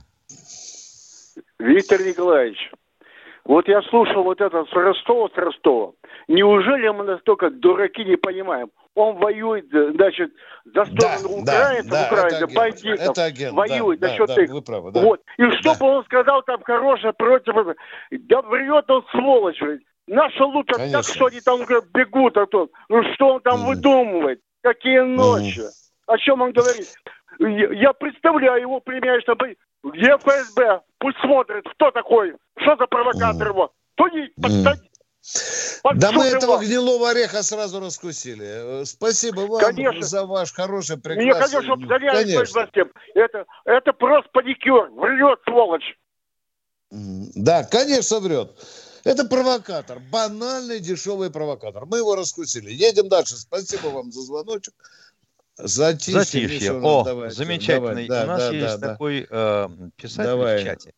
[1.59, 2.71] Виктор Николаевич,
[3.45, 5.93] вот я слушал вот это с Ростова, с Ростова.
[6.27, 8.69] Неужели мы настолько дураки не понимаем?
[8.95, 10.31] Он воюет, значит,
[10.65, 13.09] за сторону да, украинцев, да, украинцев, это бандитов.
[13.09, 14.49] Это агент, воюет да, за счет да, их.
[14.49, 15.01] Вы правы, да.
[15.01, 15.21] Вот.
[15.37, 17.75] И что бы он сказал там хорошее против...
[18.11, 19.61] Да врет он, сволочь.
[20.07, 21.01] Наши лучше Конечно.
[21.01, 21.61] так, что они там
[21.93, 22.37] бегут.
[22.37, 22.69] А то.
[22.89, 23.65] Ну что он там mm.
[23.67, 24.39] выдумывает?
[24.61, 25.59] Какие ночи?
[25.59, 25.69] Mm.
[26.07, 26.87] О чем он говорит?
[27.39, 30.81] Я, я представляю его пример, чтобы где ФСБ?
[30.99, 33.71] Пусть смотрит, кто такой, что за провокатор его.
[33.97, 34.91] Судить, подсадить.
[35.95, 36.63] Да мы этого его.
[36.63, 38.81] гнилого ореха сразу раскусили.
[38.81, 40.03] Э, спасибо вам конечно.
[40.03, 41.25] за ваш хороший, прекрасный...
[41.25, 42.91] Мне, конечно, конечно.
[43.15, 44.91] Это, это просто паникер.
[44.91, 45.97] Врет, сволочь.
[46.91, 48.51] Да, конечно, врет.
[49.03, 49.99] Это провокатор.
[50.11, 51.85] Банальный, дешевый провокатор.
[51.85, 52.71] Мы его раскусили.
[52.71, 53.35] Едем дальше.
[53.35, 54.73] Спасибо вам за звоночек.
[55.57, 56.13] Затишье.
[56.13, 56.79] Затишье.
[56.81, 57.35] О, давайте.
[57.35, 58.07] замечательный.
[58.07, 60.61] Давай, У нас да, есть да, такой э, писатель Давай.
[60.61, 60.93] в чате.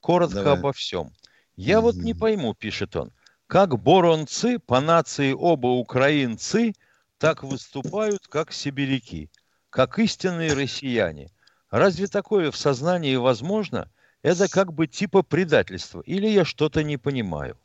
[0.00, 0.58] Коротко Давай.
[0.58, 1.12] обо всем.
[1.56, 1.80] Я mm-hmm.
[1.80, 3.12] вот не пойму, пишет он,
[3.46, 6.72] как боронцы по нации оба украинцы
[7.18, 9.30] так выступают, как сибиряки,
[9.70, 11.30] как истинные россияне.
[11.70, 13.90] Разве такое в сознании возможно?
[14.22, 16.00] Это как бы типа предательства.
[16.00, 17.58] Или я что-то не понимаю.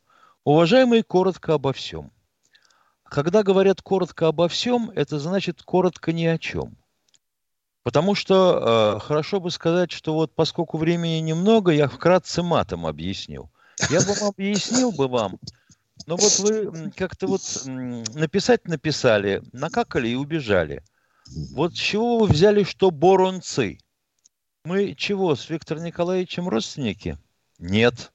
[0.43, 2.11] Уважаемый, коротко обо всем.
[3.09, 6.77] Когда говорят коротко обо всем, это значит коротко ни о чем.
[7.83, 13.49] Потому что э, хорошо бы сказать, что вот поскольку времени немного, я вкратце матом объяснил.
[13.89, 15.39] Я бы вам объяснил бы вам,
[16.05, 20.83] но вот вы как-то вот написать написали, накакали и убежали.
[21.53, 23.77] Вот с чего вы взяли, что боронцы?
[24.65, 27.17] Мы чего, с Виктором Николаевичем родственники?
[27.57, 28.11] Нет.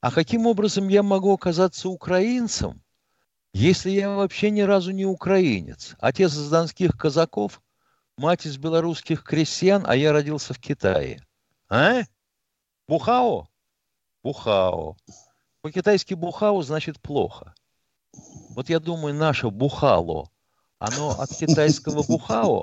[0.00, 2.83] А каким образом я могу оказаться украинцем,
[3.54, 7.62] если я вообще ни разу не украинец, отец из донских казаков,
[8.16, 11.24] мать из белорусских крестьян, а я родился в Китае.
[11.68, 12.02] А?
[12.88, 13.48] Бухао?
[14.22, 14.96] Бухао.
[15.62, 17.54] По-китайски бухао значит плохо.
[18.50, 20.28] Вот я думаю, наше бухало,
[20.78, 22.62] оно от китайского бухао?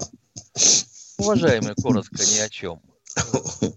[1.18, 2.82] Уважаемый, коротко ни о чем.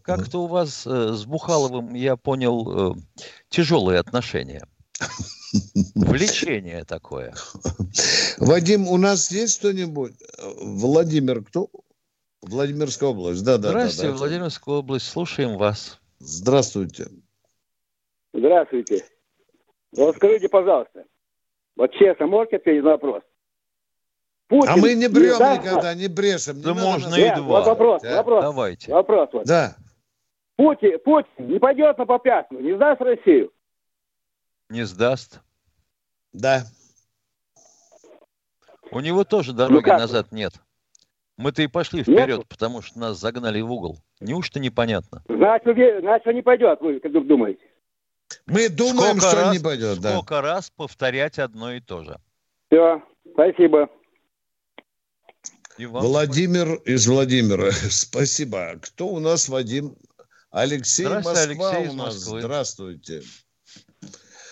[0.03, 2.95] Как-то у вас э, с Бухаловым, я понял, э,
[3.49, 4.67] тяжелые отношения.
[5.94, 7.34] Влечение такое.
[8.38, 10.14] Вадим, у нас есть кто-нибудь?
[10.61, 11.68] Владимир, кто?
[12.42, 13.70] Владимирская область, да, да.
[13.70, 14.18] Здравствуйте, да, да.
[14.18, 16.00] Владимирская область, слушаем вас.
[16.18, 17.07] Здравствуйте.
[18.32, 19.05] Здравствуйте.
[19.96, 21.05] Вот скажите, пожалуйста,
[21.76, 23.22] вот честно, можете ответить на вопрос?
[24.48, 26.61] Путин а мы не брем не никогда, не брешем.
[26.61, 27.22] Да не можно надо...
[27.22, 27.61] и два.
[27.61, 28.16] Вот вопрос, а?
[28.16, 28.42] вопрос.
[28.42, 28.92] Давайте.
[28.92, 29.28] Вопрос.
[29.32, 29.46] Вот.
[29.46, 29.76] Да.
[30.57, 33.52] Путин, Путин не пойдет на попятную, не сдаст Россию.
[34.75, 35.41] Не сдаст.
[36.33, 36.64] Да.
[38.91, 40.55] У него тоже дороги ну назад нет.
[41.37, 42.49] Мы-то и пошли вперед, нет?
[42.49, 43.99] потому что нас загнали в угол.
[44.18, 45.22] Неужто непонятно?
[45.29, 47.62] Значит, значит не пойдет, вы как думаете?
[48.47, 49.99] Мы думаем, сколько что раз, не пойдет.
[49.99, 50.43] Сколько да.
[50.43, 52.18] раз повторять одно и то же.
[52.68, 53.01] Все,
[53.33, 53.89] спасибо.
[55.79, 57.70] Владимир из Владимира.
[57.91, 58.75] Спасибо.
[58.83, 59.95] Кто у нас, Вадим?
[60.51, 62.14] Алексей Москва Алексей у нас.
[62.14, 63.22] Здравствуйте.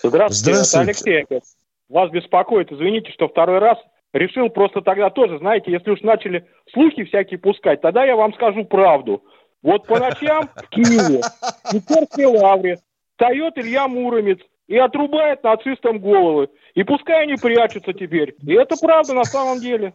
[0.03, 1.11] Здравствуйте, Здравствуйте.
[1.11, 1.41] это Алексей.
[1.89, 3.77] Вас беспокоит, извините, что второй раз
[4.13, 8.65] решил просто тогда тоже, знаете, если уж начали слухи всякие пускать, тогда я вам скажу
[8.65, 9.23] правду.
[9.61, 11.21] Вот по ночам в Киеве,
[11.63, 12.79] в Петерской лавре,
[13.11, 16.49] встает Илья Муромец и отрубает нацистам головы.
[16.75, 18.35] И пускай они прячутся теперь.
[18.41, 19.93] И это правда на самом деле.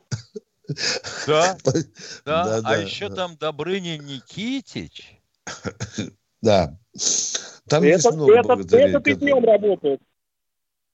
[1.26, 1.56] Да,
[2.24, 5.18] да, да, а еще там Добрыня Никитич.
[6.40, 6.78] Да.
[7.68, 8.88] Там это, есть много это, благодарей.
[8.90, 10.00] Это ты днем работает.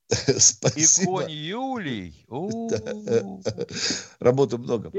[0.38, 1.02] Спасибо.
[1.02, 2.26] И конь Юлий.
[4.20, 4.92] Работы много.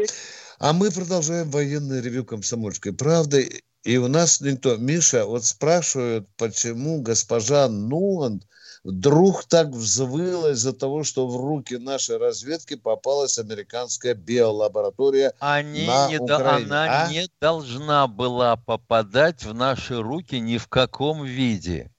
[0.59, 3.61] А мы продолжаем военное ревю комсомольской правды.
[3.83, 4.77] И у нас никто...
[4.77, 8.47] Миша, вот спрашивают, почему госпожа Нуанд
[8.85, 16.07] вдруг так взвыла из-за того, что в руки нашей разведки попалась американская биолаборатория Они на
[16.07, 16.67] не Украине.
[16.69, 17.11] До, она а?
[17.11, 21.91] не должна была попадать в наши руки ни в каком виде.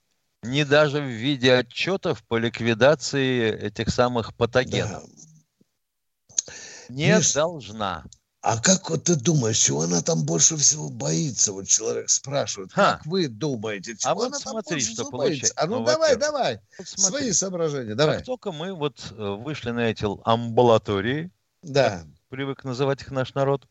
[0.43, 5.03] ни даже в виде отчетов по ликвидации этих самых патогенов.
[5.03, 6.53] Да.
[6.87, 8.05] Не Миш, должна.
[8.41, 11.51] А как вот ты думаешь, чего она там больше всего боится?
[11.51, 12.93] Вот человек спрашивает, Ха.
[12.97, 15.53] как вы думаете, чего а вот она смотри, там что получается?
[15.57, 18.17] А ну, ну давай, давай, вот свои соображения, давай.
[18.17, 21.31] Как только мы вот э, вышли на эти амбулатории,
[21.63, 22.03] да.
[22.29, 23.67] привык называть их наш народ,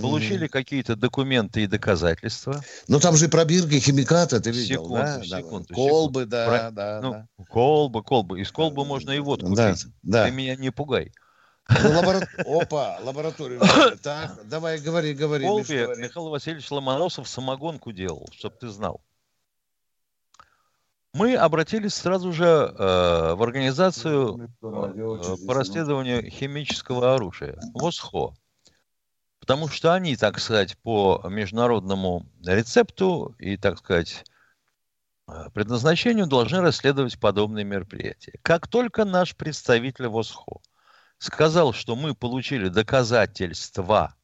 [0.00, 0.50] получили mm-hmm.
[0.50, 2.62] какие-то документы и доказательства.
[2.88, 5.22] Ну там же пробирки, химикаты, ты видел, секунду, да?
[5.22, 6.26] Секунду, колбы, секунду.
[6.26, 6.70] да, Про...
[6.70, 7.28] да, ну, да.
[7.48, 8.40] Колбы, колбы.
[8.40, 9.86] Из колбы можно и водку да, пить.
[10.02, 10.26] Да.
[10.26, 11.12] Ты меня не пугай.
[11.68, 12.28] Ну, лабора...
[12.46, 13.60] Опа, лабораторию.
[14.02, 15.46] Так, давай, говори, говори.
[15.46, 16.02] Миш, говори.
[16.02, 19.00] Михаил Васильевич Ломоносов самогонку делал, чтобы ты знал.
[21.14, 28.34] Мы обратились сразу же э, в организацию э, по расследованию химического оружия, ВОСХО.
[29.38, 34.24] Потому что они, так сказать, по международному рецепту и, так сказать,
[35.28, 38.32] э, предназначению должны расследовать подобные мероприятия.
[38.42, 40.60] Как только наш представитель ВОСХО
[41.18, 44.14] сказал, что мы получили доказательства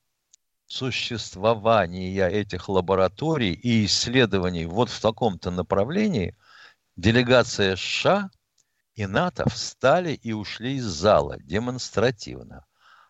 [0.67, 6.37] существования этих лабораторий и исследований вот в таком-то направлении,
[6.97, 8.31] делегация США
[8.95, 12.67] и НАТО встали и ушли из зала демонстративно.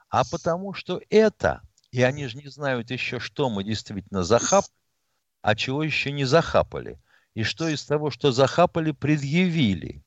[0.09, 4.73] А потому что это, и они же не знают еще, что мы действительно захапали,
[5.43, 7.01] а чего еще не захапали,
[7.35, 10.03] и что из того, что захапали, предъявили.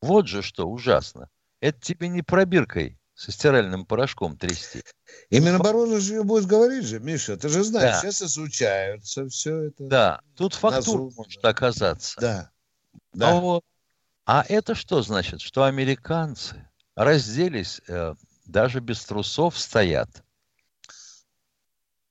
[0.00, 1.28] Вот же что ужасно.
[1.60, 4.82] Это тебе не пробиркой со стиральным порошком трясти.
[5.28, 8.00] И Минобороны же будет говорить же, Миша, ты же знаешь, да.
[8.00, 9.84] сейчас изучаются все это.
[9.84, 11.12] Да, тут фактура Назу...
[11.16, 12.18] может оказаться.
[12.18, 12.50] Да.
[13.12, 13.30] да.
[13.30, 13.64] А, вот,
[14.24, 15.42] а это что значит?
[15.42, 18.14] Что американцы разделись, э,
[18.46, 20.24] даже без трусов стоят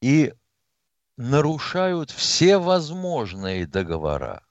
[0.01, 0.33] и
[1.17, 4.43] нарушают все возможные договора,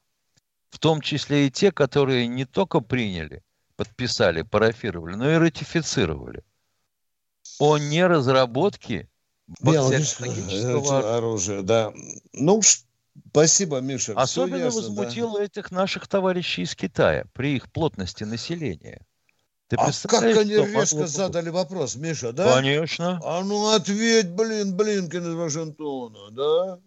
[0.70, 3.42] в том числе и те, которые не только приняли,
[3.78, 6.42] подписали, парафировали, но и ратифицировали
[7.60, 9.08] о неразработке
[9.62, 11.62] биологического оружия.
[11.62, 11.92] Да.
[12.32, 12.60] Ну,
[13.30, 14.14] спасибо, Миша.
[14.14, 15.44] Особенно ясно, возмутило да.
[15.44, 19.06] этих наших товарищей из Китая при их плотности населения.
[19.68, 21.06] Ты а как они резко могло...
[21.06, 22.56] задали вопрос, Миша, да?
[22.56, 23.20] Конечно.
[23.22, 26.80] А ну ответь, блин, Блинкин из Вашингтона, да?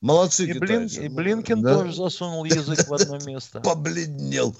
[0.00, 1.00] Молодцы и китайцы.
[1.00, 1.74] Блин, и Блинкин да?
[1.74, 3.60] тоже засунул язык в одно место.
[3.64, 4.56] Побледнел.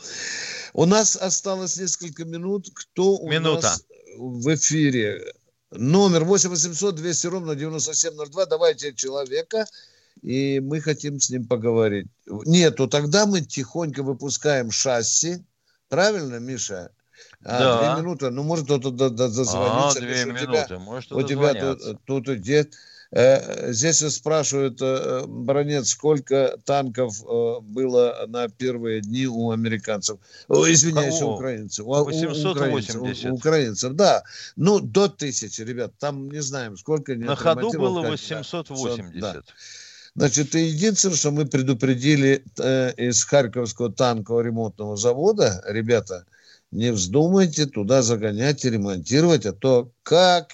[0.72, 2.68] У нас осталось несколько минут.
[2.74, 3.62] Кто у Минута.
[3.62, 3.84] нас
[4.16, 5.32] в эфире?
[5.70, 8.46] Номер 8 800 200 ровно 9702.
[8.46, 9.66] Давайте человека,
[10.22, 12.08] и мы хотим с ним поговорить.
[12.26, 15.44] Нету, тогда мы тихонько выпускаем шасси.
[15.88, 16.90] Правильно, Миша?
[17.44, 17.94] А, да.
[17.94, 18.30] Две минуты.
[18.30, 19.98] Ну, может, кто-то дозвонится.
[19.98, 20.64] А, две минуты.
[20.66, 22.74] Тебя, может, у тебя тут, тут идет.
[23.12, 30.18] Э, здесь спрашивают, э, Бронец, сколько танков э, было на первые дни у американцев?
[30.48, 31.86] О, извиняюсь, у украинцев.
[31.86, 32.44] 880.
[32.44, 34.22] У украинцев, у украинцев, да.
[34.54, 35.92] Ну, до тысячи, ребят.
[35.98, 37.16] Там не знаем, сколько.
[37.16, 39.18] На ходу было 880.
[39.18, 39.42] Да.
[40.14, 46.26] Значит, единственное, что мы предупредили э, из Харьковского танкового ремонтного завода, ребята,
[46.70, 50.52] не вздумайте туда загонять и ремонтировать, а то как,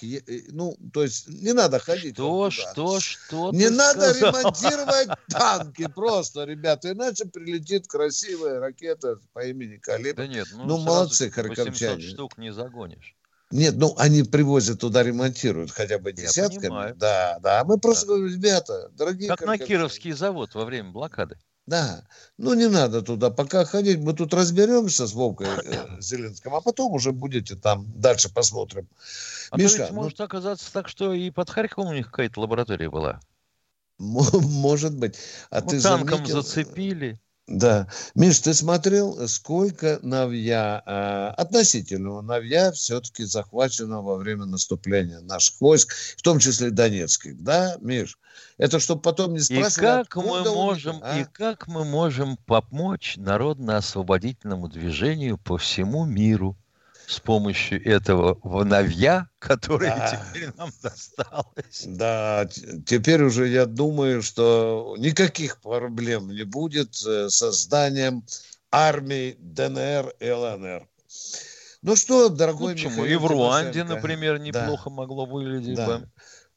[0.49, 2.15] ну, то есть не надо ходить.
[2.15, 4.41] Что, что, что Не надо сказал?
[4.41, 10.17] ремонтировать танки просто, ребята, иначе прилетит красивая ракета по имени Калибр.
[10.17, 12.01] Да нет, ну, ну молодцы харьковчане.
[12.01, 13.15] штук не загонишь.
[13.51, 16.93] Нет, ну они привозят туда, ремонтируют хотя бы десятками.
[16.97, 17.63] Да, да.
[17.63, 18.13] Мы просто да.
[18.13, 19.29] говорим, ребята, дорогие.
[19.29, 21.37] Как на Кировский завод во время блокады.
[21.67, 22.05] Да,
[22.37, 26.93] ну не надо туда пока ходить, мы тут разберемся с Вовкой э, Зеленским, а потом
[26.93, 28.87] уже будете там, дальше посмотрим.
[29.51, 30.03] А Миша, то ведь ну...
[30.03, 33.19] может оказаться так, что и под Харьковом у них какая-то лаборатория была.
[33.97, 35.15] Может быть.
[35.49, 36.41] А ну, ты танком заметил...
[36.41, 37.19] зацепили.
[37.47, 37.87] Да.
[38.13, 45.93] Миш, ты смотрел, сколько навья, э, относительного навья все-таки захвачено во время наступления наших войск,
[46.17, 48.19] в том числе донецких, да, Миш?
[48.57, 51.19] Это чтобы потом не спрашивали, и как мы можем, а?
[51.19, 56.57] И как мы можем помочь народно-освободительному движению по всему миру?
[57.07, 60.27] С помощью этого навья, который да.
[60.33, 61.85] теперь нам досталось.
[61.85, 62.47] Да,
[62.85, 68.25] теперь уже я думаю, что никаких проблем не будет с созданием
[68.71, 70.87] армии ДНР и ЛНР.
[71.81, 73.03] Ну что, дорогой ну, почему?
[73.03, 74.95] Михаил И в Руанде, например, неплохо да.
[74.95, 76.03] могло выглядеть да.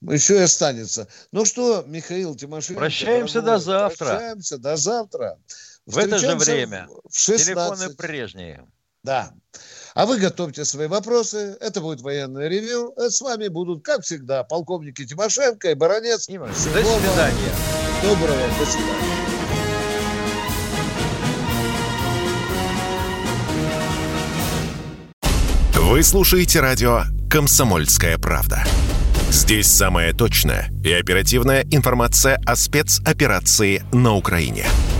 [0.00, 0.14] бы.
[0.14, 1.06] Еще и останется.
[1.30, 2.80] Ну что, Михаил Тимошенко.
[2.80, 4.06] Прощаемся дорогой, до завтра.
[4.06, 5.38] Прощаемся до завтра.
[5.86, 6.88] В это же время.
[7.08, 7.46] В 16.
[7.46, 8.66] Телефоны прежние.
[9.04, 9.32] Да.
[9.94, 11.56] А вы готовьте свои вопросы.
[11.60, 12.94] Это будет военное ревю.
[12.96, 16.26] Э, с вами будут, как всегда, полковники Тимошенко и Баранец.
[16.26, 17.52] До свидания.
[18.02, 18.38] Доброго.
[18.58, 19.20] До свидания.
[25.74, 28.64] Вы слушаете радио «Комсомольская правда».
[29.30, 34.66] Здесь самая точная и оперативная информация о спецоперации на Украине–